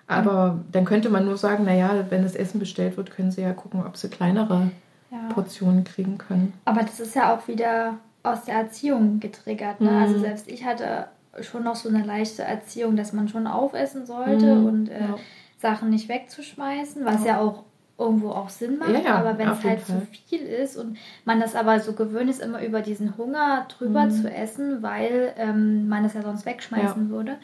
[0.07, 0.65] Aber mhm.
[0.73, 3.85] dann könnte man nur sagen, naja, wenn das Essen bestellt wird, können sie ja gucken,
[3.87, 4.71] ob sie kleinere
[5.11, 5.33] ja.
[5.33, 6.53] Portionen kriegen können.
[6.65, 7.95] Aber das ist ja auch wieder
[8.25, 9.81] aus der Erziehung getriggert.
[9.81, 9.91] Ne?
[9.91, 10.03] Also mhm.
[10.03, 11.07] Also selbst ich hatte
[11.41, 14.67] schon noch so eine leichte Erziehung, dass man schon aufessen sollte mhm.
[14.67, 15.17] und äh, ja.
[15.59, 17.65] Sachen nicht wegzuschmeißen, was ja, ja auch
[17.97, 20.01] irgendwo auch Sinn macht, ja, aber wenn es halt Fall.
[20.01, 24.07] zu viel ist und man das aber so gewöhnt ist, immer über diesen Hunger drüber
[24.07, 24.11] mhm.
[24.11, 27.37] zu essen, weil ähm, man es ja sonst wegschmeißen würde.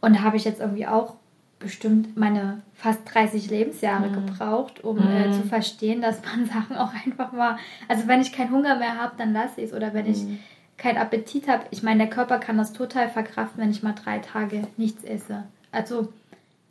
[0.00, 1.16] Und da habe ich jetzt irgendwie auch
[1.60, 4.26] bestimmt meine fast 30 Lebensjahre mhm.
[4.26, 5.06] gebraucht, um mhm.
[5.06, 8.98] äh, zu verstehen, dass man Sachen auch einfach mal, also wenn ich keinen Hunger mehr
[8.98, 10.40] habe, dann lasse ich es oder wenn ich mhm.
[10.76, 14.18] keinen Appetit habe, ich meine, der Körper kann das total verkraften, wenn ich mal drei
[14.18, 15.44] Tage nichts esse.
[15.70, 16.08] Also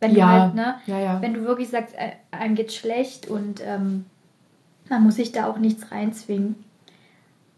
[0.02, 0.26] wenn ja.
[0.26, 1.22] du halt, ne, ja, ja.
[1.22, 4.06] wenn du wirklich sagst, äh, einem geht schlecht und ähm,
[4.90, 6.56] man muss sich da auch nichts reinzwingen.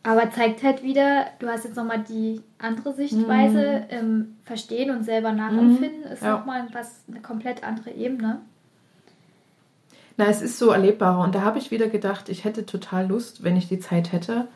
[0.04, 3.98] Aber zeigt halt wieder, du hast jetzt nochmal die andere Sichtweise, mhm.
[3.98, 6.12] ähm, verstehen und selber nachempfinden, mhm.
[6.12, 6.38] ist ja.
[6.38, 8.40] nochmal was, eine komplett andere Ebene.
[10.18, 11.24] Na, es ist so erlebbarer.
[11.24, 14.48] Und da habe ich wieder gedacht, ich hätte total Lust, wenn ich die Zeit hätte.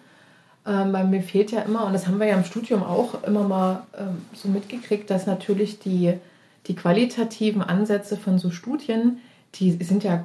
[0.66, 3.48] Ähm, weil mir fehlt ja immer, und das haben wir ja im Studium auch immer
[3.48, 6.14] mal ähm, so mitgekriegt, dass natürlich die,
[6.66, 9.20] die qualitativen Ansätze von so Studien,
[9.54, 10.24] die sind ja,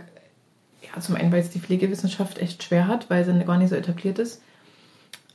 [0.80, 3.76] ja zum einen, weil es die Pflegewissenschaft echt schwer hat, weil sie gar nicht so
[3.76, 4.40] etabliert ist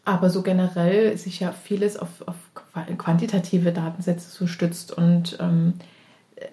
[0.06, 2.36] aber so generell sich ja vieles auf, auf
[2.98, 4.96] quantitative Datensätze so stützt.
[4.96, 5.74] Und ähm,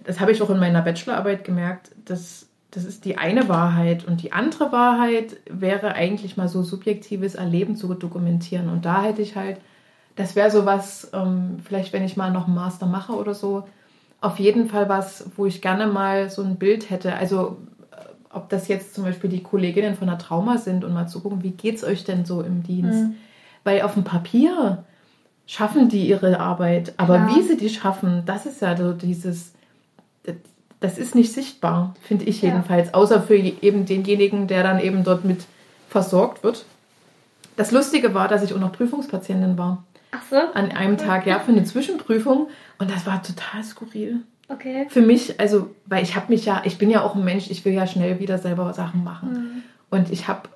[0.04, 4.06] das habe ich auch in meiner Bachelorarbeit gemerkt, dass das ist die eine Wahrheit.
[4.06, 8.70] Und die andere Wahrheit wäre eigentlich mal so subjektives Erleben zu dokumentieren.
[8.70, 9.58] Und da hätte ich halt,
[10.16, 13.68] das wäre so was, ähm, vielleicht wenn ich mal noch einen Master mache oder so,
[14.22, 17.14] auf jeden Fall was, wo ich gerne mal so ein Bild hätte.
[17.14, 17.58] Also
[17.90, 17.96] äh,
[18.30, 21.42] ob das jetzt zum Beispiel die Kolleginnen von der Trauma sind und mal zu gucken,
[21.42, 23.08] wie geht es euch denn so im Dienst?
[23.08, 23.16] Mhm
[23.64, 24.84] weil auf dem Papier
[25.46, 27.28] schaffen die ihre Arbeit, aber ja.
[27.34, 29.52] wie sie die schaffen, das ist ja so dieses,
[30.80, 32.94] das ist nicht sichtbar, finde ich jedenfalls, ja.
[32.94, 35.44] außer für eben denjenigen, der dann eben dort mit
[35.88, 36.64] versorgt wird.
[37.56, 39.84] Das Lustige war, dass ich auch noch Prüfungspatientin war.
[40.10, 40.36] Ach so?
[40.36, 42.48] An einem Tag, ja, für eine Zwischenprüfung.
[42.78, 44.20] Und das war total skurril.
[44.48, 44.86] Okay.
[44.88, 47.64] Für mich, also, weil ich habe mich ja, ich bin ja auch ein Mensch, ich
[47.64, 49.32] will ja schnell wieder selber Sachen machen.
[49.32, 49.62] Mhm.
[49.90, 50.48] Und ich habe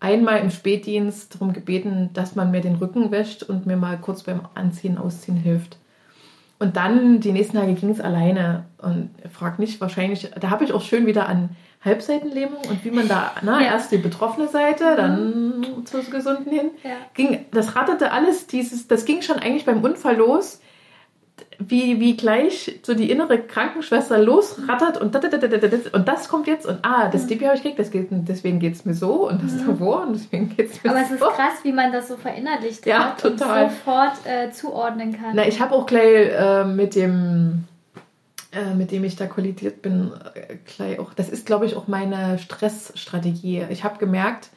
[0.00, 4.22] einmal im Spätdienst darum gebeten, dass man mir den Rücken wäscht und mir mal kurz
[4.22, 5.78] beim Anziehen, Ausziehen hilft.
[6.58, 8.64] Und dann, die nächsten Tage ging es alleine.
[8.78, 11.50] Und frag nicht, wahrscheinlich, da habe ich auch schön wieder an
[11.84, 13.68] Halbseitenlähmung und wie man da, na, ja.
[13.68, 15.86] erst die betroffene Seite, dann mhm.
[15.86, 16.70] zur gesunden hin.
[16.82, 16.96] Ja.
[17.14, 20.60] Ging, das ratterte alles, dieses, das ging schon eigentlich beim Unfall los
[21.58, 25.14] wie, wie gleich so die innere Krankenschwester losrattert und,
[25.94, 28.74] und das kommt jetzt und ah, das Dipi habe ich gekriegt, das geht, deswegen geht
[28.74, 29.66] es mir so und das mhm.
[29.66, 31.06] davor und deswegen geht es mir Aber so.
[31.06, 33.64] Aber es ist krass, wie man das so verinnerlicht ja, hat total.
[33.64, 35.32] und sofort äh, zuordnen kann.
[35.34, 37.64] Na, ich habe auch gleich äh, mit dem
[38.52, 41.88] äh, mit dem ich da kollidiert bin, äh, gleich auch, das ist glaube ich auch
[41.88, 43.66] meine Stressstrategie.
[43.70, 44.48] Ich habe gemerkt,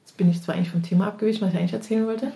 [0.00, 2.32] jetzt bin ich zwar eigentlich vom Thema abgewichen, was ich eigentlich erzählen wollte,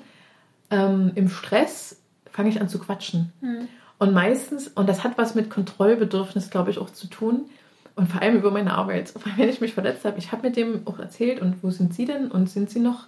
[0.70, 2.00] ähm, im Stress
[2.36, 3.32] fange ich an zu quatschen.
[3.40, 3.68] Mhm.
[3.98, 7.46] Und meistens, und das hat was mit Kontrollbedürfnis, glaube ich, auch zu tun.
[7.94, 9.14] Und vor allem über meine Arbeit.
[9.36, 12.04] Wenn ich mich verletzt habe, ich habe mit dem auch erzählt, und wo sind Sie
[12.04, 12.30] denn?
[12.30, 13.06] Und sind Sie noch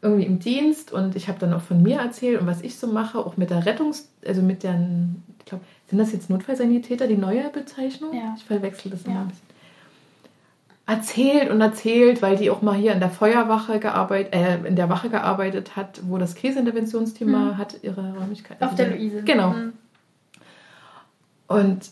[0.00, 0.92] irgendwie im Dienst?
[0.92, 3.50] Und ich habe dann auch von mir erzählt und was ich so mache, auch mit
[3.50, 8.14] der Rettungs-, also mit den, ich glaube, sind das jetzt Notfallsanitäter, die neue Bezeichnung?
[8.14, 8.34] Ja.
[8.36, 9.20] Ich verwechsel das immer ja.
[9.22, 9.45] ein bisschen.
[10.88, 14.88] Erzählt und erzählt, weil die auch mal hier in der Feuerwache gearbeitet, äh, in der
[14.88, 17.58] Wache gearbeitet hat, wo das Kriseninterventionsteam hm.
[17.58, 18.62] hat, ihre Räumlichkeit.
[18.62, 19.22] Auf also der Luise.
[19.24, 19.52] Genau.
[19.52, 19.72] Hm.
[21.48, 21.90] Und,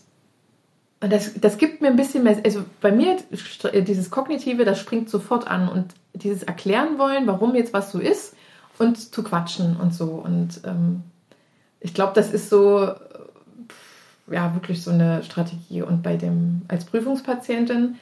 [1.01, 3.17] und das, das gibt mir ein bisschen mehr, also bei mir
[3.83, 8.37] dieses Kognitive, das springt sofort an und dieses Erklären wollen, warum jetzt was so ist
[8.79, 10.07] und zu quatschen und so.
[10.07, 11.03] Und ähm,
[11.81, 12.93] ich glaube, das ist so,
[14.31, 15.83] ja, wirklich so eine Strategie.
[15.83, 17.97] Und bei dem, als Prüfungspatientin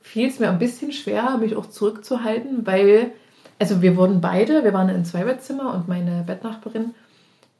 [0.00, 3.12] fiel es mir ein bisschen schwer, mich auch zurückzuhalten, weil,
[3.58, 6.94] also wir wurden beide, wir waren in zwei Bettzimmer und meine Bettnachbarin,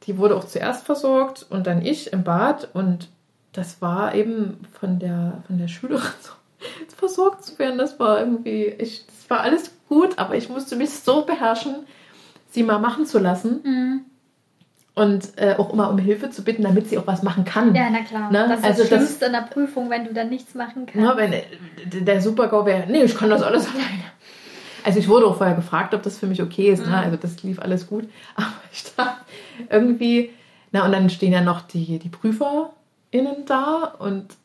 [0.03, 3.09] die wurde auch zuerst versorgt und dann ich im Bad und
[3.51, 7.77] das war eben von der, von der Schülerin so versorgt zu werden.
[7.77, 11.75] Das war irgendwie, ich, das war alles gut, aber ich musste mich so beherrschen,
[12.49, 13.61] sie mal machen zu lassen.
[13.63, 14.05] Mhm.
[14.95, 17.73] Und äh, auch immer um Hilfe zu bitten, damit sie auch was machen kann.
[17.73, 18.31] Ja, na klar.
[18.31, 18.47] Ne?
[18.49, 20.99] Das ist also das Schlimmste in der Prüfung, wenn du dann nichts machen kannst.
[20.99, 21.33] Na, wenn,
[22.05, 24.03] der Supergau wäre, nee, ich kann das alles alleine.
[24.83, 26.79] Also ich wurde auch vorher gefragt, ob das für mich okay ist.
[26.79, 26.87] Ne?
[26.87, 26.91] Mhm.
[26.91, 26.99] Ne?
[26.99, 28.09] Also das lief alles gut.
[28.35, 29.21] Aber ich dachte
[29.69, 30.31] irgendwie,
[30.71, 32.71] na und dann stehen ja noch die, die Prüfer
[33.11, 34.35] innen da und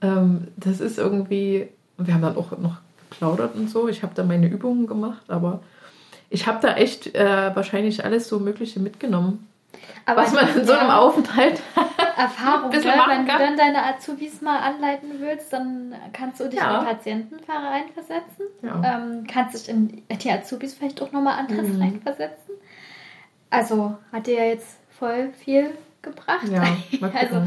[0.00, 2.76] ähm, das ist irgendwie, wir haben dann auch noch
[3.10, 3.88] geplaudert und so.
[3.88, 5.60] Ich habe da meine Übungen gemacht, aber
[6.30, 9.48] ich habe da echt äh, wahrscheinlich alles so Mögliche mitgenommen.
[10.06, 11.60] Aber was man in so einem Aufenthalt
[12.16, 12.76] Erfahrung, ne?
[12.82, 16.78] wenn du dann deine Azubis mal anleiten willst, dann kannst du dich ja.
[16.78, 18.46] in die Patientenfahrer reinversetzen.
[18.62, 18.82] Ja.
[18.84, 21.82] Ähm, kannst dich in die Azubis vielleicht auch nochmal anderes mhm.
[21.82, 22.54] reinversetzen.
[23.50, 25.70] Also hat dir ja jetzt voll viel
[26.00, 26.48] gebracht.
[26.50, 26.62] Ja,
[27.14, 27.46] also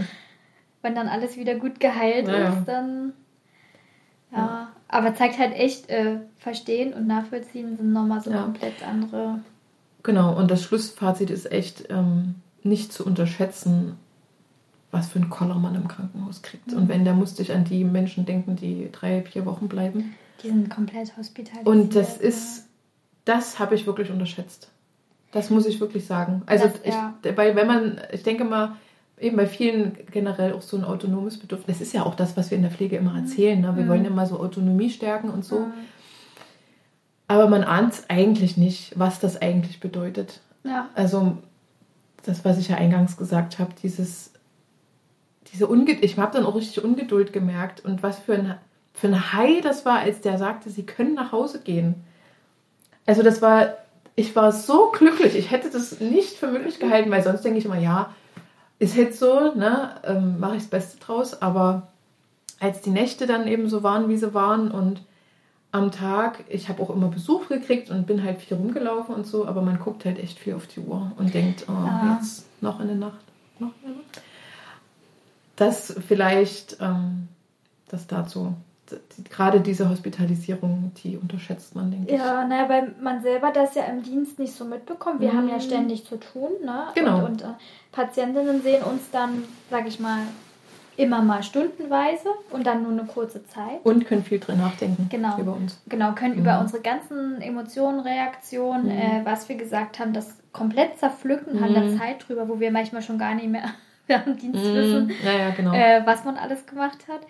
[0.82, 3.14] wenn dann alles wieder gut geheilt ja, ist, dann
[4.32, 4.72] ja.
[4.92, 8.44] Aber zeigt halt echt, äh, verstehen und nachvollziehen sind nochmal so ja.
[8.44, 9.40] komplett andere.
[10.04, 13.98] Genau, und das Schlussfazit ist echt ähm, nicht zu unterschätzen,
[14.92, 16.72] was für ein Koller man im Krankenhaus kriegt.
[16.72, 16.78] Mhm.
[16.78, 20.14] Und wenn, der musste ich an die Menschen denken, die drei, vier Wochen bleiben.
[20.44, 21.68] Die sind komplett hospitalisiert.
[21.68, 22.68] Und das ist,
[23.24, 24.70] das habe ich wirklich unterschätzt.
[25.32, 26.42] Das muss ich wirklich sagen.
[26.48, 27.14] Also das, ich, ja.
[27.38, 28.76] weil wenn man, ich denke mal,
[29.22, 31.80] eben bei vielen generell auch so ein autonomes Bedürfnis.
[31.80, 33.62] Das ist ja auch das, was wir in der Pflege immer erzählen.
[33.62, 33.76] Ne?
[33.76, 33.90] Wir mhm.
[33.90, 35.60] wollen immer so Autonomie stärken und so.
[35.60, 35.74] Mhm.
[37.28, 40.42] Aber man ahnt eigentlich nicht, was das eigentlich bedeutet.
[40.64, 40.90] Ja.
[40.96, 41.38] Also
[42.24, 44.34] das, was ich ja eingangs gesagt habe, dieses,
[45.54, 48.56] diese Ungeduld, ich habe dann auch richtig Ungeduld gemerkt und was für ein,
[48.94, 51.96] für ein Hai das war, als der sagte, sie können nach Hause gehen.
[53.06, 53.76] Also das war,
[54.16, 57.66] ich war so glücklich, ich hätte das nicht für möglich gehalten, weil sonst denke ich
[57.66, 58.14] immer, ja,
[58.82, 61.90] ist jetzt so, ne, ähm, mache ich das Beste draus, aber
[62.60, 65.04] als die Nächte dann eben so waren, wie sie waren und
[65.72, 69.48] am Tag, ich habe auch immer Besuch gekriegt und bin halt viel rumgelaufen und so,
[69.48, 72.18] aber man guckt halt echt viel auf die Uhr und denkt, oh, ja.
[72.20, 73.24] jetzt noch eine Nacht,
[73.60, 74.22] noch eine Nacht.
[75.58, 77.28] Das vielleicht, ähm,
[77.88, 78.56] das dazu,
[79.30, 82.22] gerade diese Hospitalisierung, die unterschätzt man, denke ja, ich.
[82.24, 85.20] Ja, naja, weil man selber das ja im Dienst nicht so mitbekommt.
[85.20, 85.38] Wir mhm.
[85.38, 85.62] haben ja mhm.
[85.62, 86.88] ständig zu tun, ne?
[86.96, 87.20] Genau.
[87.20, 87.54] Und, und äh,
[87.92, 90.22] Patientinnen sehen uns dann, sage ich mal,
[90.98, 93.84] immer mal stundenweise und dann nur eine kurze Zeit.
[93.84, 95.38] Und können viel drin nachdenken genau.
[95.40, 95.82] über uns.
[95.88, 96.42] Genau, können mhm.
[96.42, 98.92] über unsere ganzen Emotionen, Reaktionen, mhm.
[98.92, 101.64] äh, was wir gesagt haben, das komplett zerpflücken, mhm.
[101.64, 103.70] haben da Zeit drüber, wo wir manchmal schon gar nicht mehr
[104.08, 104.76] während Dienst mhm.
[104.76, 105.74] wissen, ja, ja, genau.
[105.74, 107.22] äh, was man alles gemacht hat.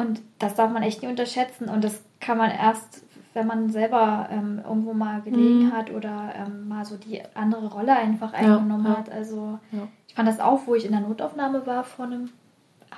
[0.00, 4.28] Und das darf man echt nicht unterschätzen und das kann man erst wenn man selber
[4.30, 5.72] ähm, irgendwo mal gelegen mhm.
[5.72, 8.98] hat oder ähm, mal so die andere Rolle einfach eingenommen ja, ja.
[8.98, 9.10] hat.
[9.10, 9.86] Also ja.
[10.08, 12.30] ich fand das auch, wo ich in der Notaufnahme war vor einem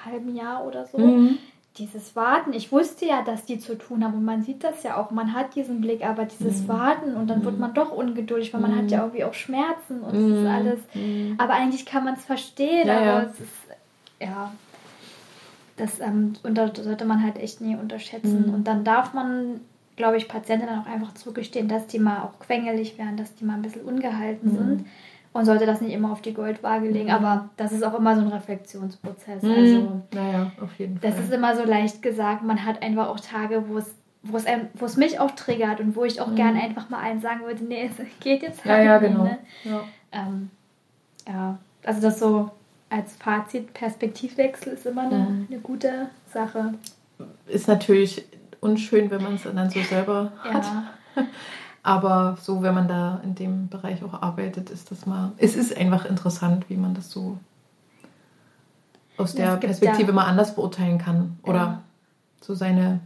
[0.04, 0.98] halben Jahr oder so.
[0.98, 1.38] Mhm.
[1.78, 4.98] Dieses Warten, ich wusste ja, dass die zu tun haben und man sieht das ja
[4.98, 6.68] auch, man hat diesen Blick, aber dieses mhm.
[6.68, 7.44] Warten und dann mhm.
[7.44, 9.04] wird man doch ungeduldig, weil man hat ja mhm.
[9.04, 10.46] irgendwie auch Schmerzen und es ist mhm.
[10.46, 10.80] alles.
[10.94, 11.34] Mhm.
[11.38, 13.52] Aber eigentlich kann man es verstehen, aber es ist,
[14.20, 14.52] ja,
[15.82, 18.52] das ähm, und da sollte man halt echt nie unterschätzen.
[18.54, 19.60] Und dann darf man,
[19.96, 23.44] glaube ich, Patienten dann auch einfach zugestehen, dass die mal auch quengelig werden, dass die
[23.44, 24.86] mal ein bisschen ungehalten sind
[25.32, 27.08] und sollte das nicht immer auf die Goldwaage legen.
[27.08, 27.14] Mhm.
[27.14, 29.42] Aber das ist auch immer so ein Reflexionsprozess.
[29.42, 29.50] Mhm.
[29.50, 31.10] Also, naja, auf jeden Fall.
[31.10, 32.42] Das ist immer so leicht gesagt.
[32.42, 35.96] Man hat einfach auch Tage, wo es wo es, wo es mich auch triggert und
[35.96, 36.36] wo ich auch mhm.
[36.36, 39.24] gerne einfach mal allen sagen würde, nee, es geht jetzt halt ja, ja, genau.
[39.24, 39.38] Ne?
[39.64, 39.80] Ja.
[40.12, 40.50] Ähm,
[41.26, 42.50] ja, also das so
[42.92, 45.46] als Fazit, Perspektivwechsel ist immer eine, mhm.
[45.50, 46.74] eine gute Sache.
[47.46, 48.24] Ist natürlich
[48.60, 50.64] unschön, wenn man es dann so selber hat.
[50.64, 50.84] Ja.
[51.82, 55.32] Aber so, wenn man da in dem Bereich auch arbeitet, ist das mal.
[55.36, 57.38] Es ist einfach interessant, wie man das so
[59.16, 60.12] aus der Perspektive ja.
[60.12, 61.38] mal anders beurteilen kann.
[61.42, 61.82] Oder ja.
[62.40, 63.00] so seine,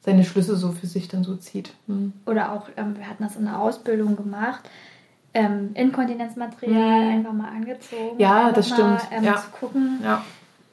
[0.00, 1.74] seine Schlüsse so für sich dann so zieht.
[1.86, 2.12] Hm.
[2.26, 4.68] Oder auch, ähm, wir hatten das in der Ausbildung gemacht.
[5.32, 7.10] Ähm, Inkontinenzmaterial hm.
[7.10, 8.18] einfach mal angezogen.
[8.18, 9.00] Ja, das stimmt.
[9.12, 9.36] ähm, ja.
[9.36, 10.24] Zu gucken, ja.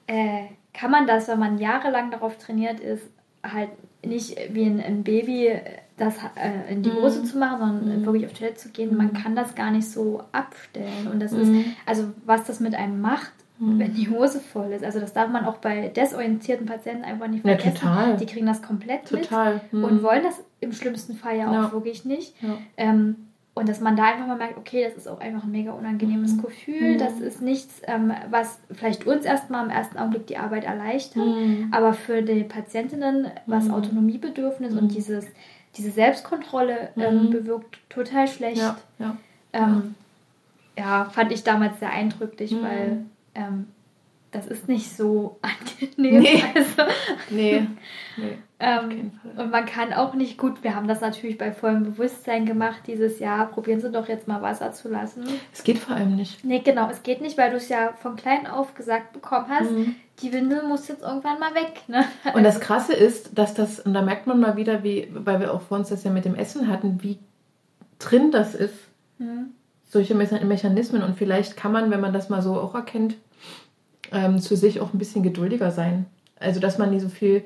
[0.08, 3.03] äh, kann man das, wenn man jahrelang darauf trainiert ist,
[3.43, 3.70] halt
[4.03, 5.60] nicht wie ein, ein Baby
[5.97, 7.26] das äh, in die Hose mhm.
[7.26, 8.05] zu machen, sondern mhm.
[8.05, 8.95] wirklich auf die Toilette zu gehen.
[8.95, 9.14] Man mhm.
[9.14, 11.08] kann das gar nicht so abstellen.
[11.12, 11.66] Und das ist, mhm.
[11.86, 13.80] also was das mit einem macht, mhm.
[13.80, 14.84] wenn die Hose voll ist.
[14.84, 17.74] Also das darf man auch bei desorientierten Patienten einfach nicht vergessen.
[17.74, 18.18] Ja, total.
[18.18, 19.62] Die kriegen das komplett total.
[19.72, 21.72] mit und wollen das im schlimmsten Fall ja auch ja.
[21.72, 22.36] wirklich nicht.
[22.43, 22.58] Ja.
[22.78, 23.26] Ähm,
[23.58, 26.34] und dass man da einfach mal merkt, okay, das ist auch einfach ein mega unangenehmes
[26.34, 26.41] mhm.
[26.41, 26.93] Gefühl.
[26.93, 26.97] Mhm.
[26.97, 31.70] Das ist nichts, ähm, was vielleicht uns erstmal im ersten Augenblick die Arbeit erleichtert, mhm.
[31.72, 33.74] aber für die Patientinnen, was mhm.
[33.74, 35.26] Autonomiebedürfnis und dieses
[35.78, 37.30] diese Selbstkontrolle ähm, mhm.
[37.30, 38.58] bewirkt total schlecht.
[38.58, 39.18] Ja, ja.
[39.53, 39.95] Ähm,
[40.78, 42.64] ja, fand ich damals sehr eindrücklich, mhm.
[42.64, 43.05] weil
[43.36, 43.68] ähm,
[44.38, 46.22] das ist nicht so angenehm.
[46.22, 46.44] Nee.
[46.56, 46.92] Also,
[47.30, 47.68] nee.
[48.16, 52.46] nee ähm, und man kann auch nicht gut, wir haben das natürlich bei vollem Bewusstsein
[52.46, 55.24] gemacht dieses Jahr, probieren Sie doch jetzt mal Wasser zu lassen.
[55.52, 56.44] Es geht vor allem nicht.
[56.44, 59.72] Nee, genau, es geht nicht, weil du es ja von klein auf gesagt bekommen hast,
[59.72, 59.96] mhm.
[60.22, 61.82] die Windel muss jetzt irgendwann mal weg.
[61.88, 62.06] Ne?
[62.34, 65.54] Und das Krasse ist, dass das, und da merkt man mal wieder, wie, weil wir
[65.54, 67.18] auch vor uns das ja mit dem Essen hatten, wie
[68.00, 68.76] drin das ist.
[69.18, 69.52] Mhm.
[69.90, 71.02] Solche Mechanismen.
[71.02, 73.16] Und vielleicht kann man, wenn man das mal so auch erkennt,
[74.12, 76.05] ähm, zu sich auch ein bisschen geduldiger sein.
[76.39, 77.43] Also, dass man nie so viel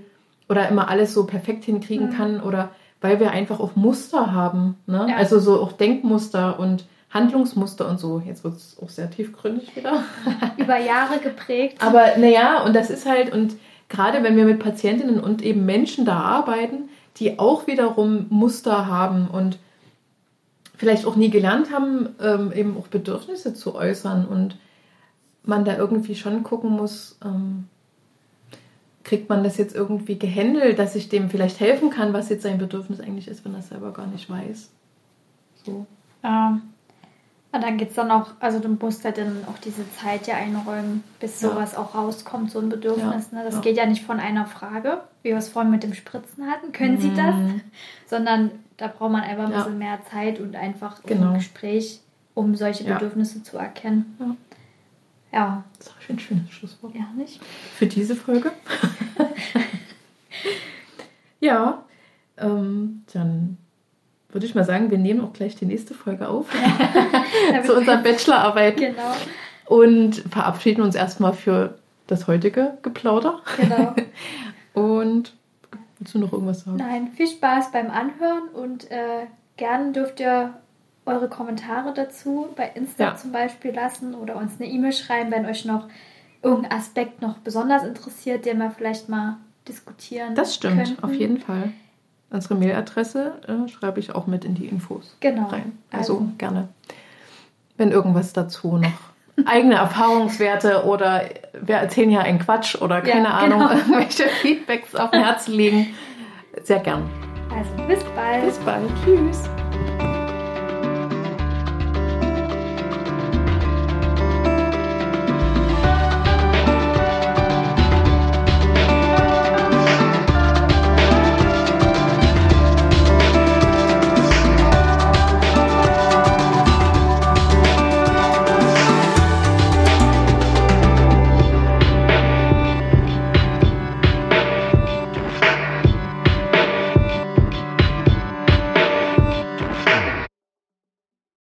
[0.49, 2.13] oder immer alles so perfekt hinkriegen mhm.
[2.13, 4.77] kann oder weil wir einfach auch Muster haben.
[4.85, 5.07] Ne?
[5.09, 5.15] Ja.
[5.15, 8.21] Also so auch Denkmuster und Handlungsmuster und so.
[8.25, 10.03] Jetzt wird es auch sehr tiefgründig wieder.
[10.57, 11.77] Über Jahre geprägt.
[11.79, 13.55] Aber naja, und das ist halt, und
[13.89, 19.27] gerade wenn wir mit Patientinnen und eben Menschen da arbeiten, die auch wiederum Muster haben
[19.27, 19.57] und
[20.77, 24.57] vielleicht auch nie gelernt haben, ähm, eben auch Bedürfnisse zu äußern und
[25.43, 27.67] man da irgendwie schon gucken muss, ähm,
[29.03, 32.57] kriegt man das jetzt irgendwie gehandelt, dass ich dem vielleicht helfen kann, was jetzt sein
[32.57, 34.69] Bedürfnis eigentlich ist, wenn er es selber gar nicht weiß.
[35.65, 35.85] So.
[36.23, 36.61] Ähm,
[37.53, 40.35] und dann geht es dann auch, also du musst halt dann auch diese Zeit ja
[40.35, 41.79] einräumen, bis sowas ja.
[41.79, 43.29] auch rauskommt, so ein Bedürfnis.
[43.31, 43.39] Ja.
[43.39, 43.43] Ne?
[43.43, 43.61] Das ja.
[43.61, 45.01] geht ja nicht von einer Frage.
[45.23, 47.61] wie wir es vorhin mit dem Spritzen hatten, können sie das, Mhm.
[48.07, 51.29] sondern da braucht man einfach ein bisschen mehr Zeit und einfach Genau.
[51.29, 51.99] ein Gespräch,
[52.33, 52.85] um solche.
[52.85, 54.37] Bedürfnisse zu erkennen.
[55.31, 55.63] Ja.
[55.77, 56.93] Das ist auch ein schönes Schlusswort.
[56.95, 57.39] ja nicht?
[57.77, 58.51] Für diese Folge.
[61.39, 61.83] ja,
[62.37, 63.57] ähm, dann
[64.29, 66.47] würde ich mal sagen, wir nehmen auch gleich die nächste Folge auf
[67.65, 69.13] zu unserer Bachelorarbeit Genau,
[69.65, 71.77] und verabschieden uns erstmal für
[72.07, 73.39] das heutige Geplauder.
[73.57, 73.95] genau.
[74.73, 75.33] Und
[75.99, 76.77] willst du noch irgendwas sagen?
[76.77, 79.25] Nein, viel Spaß beim Anhören und äh,
[79.57, 80.53] gerne dürft ihr
[81.05, 83.15] eure Kommentare dazu bei Insta Ja.
[83.15, 85.87] zum Beispiel lassen oder uns eine E-Mail schreiben, wenn euch noch
[86.43, 89.37] irgendein Aspekt noch besonders interessiert, den wir vielleicht mal
[89.67, 91.03] diskutieren Das stimmt, könnten.
[91.03, 91.71] auf jeden Fall.
[92.29, 95.47] Unsere Mailadresse äh, schreibe ich auch mit in die Infos Genau.
[95.47, 95.77] rein.
[95.91, 96.67] Also, Also- gerne.
[97.77, 98.91] Wenn irgendwas dazu noch
[99.45, 101.23] eigene Erfahrungswerte oder
[101.59, 103.71] wir erzählen ja einen Quatsch oder keine Ja, Ahnung, genau.
[103.75, 105.87] irgendwelche Feedbacks auf dem Herzen liegen,
[106.63, 107.09] sehr gern.
[107.55, 108.45] Also bis bald.
[108.45, 108.87] Bis bald.
[109.03, 109.49] Tschüss.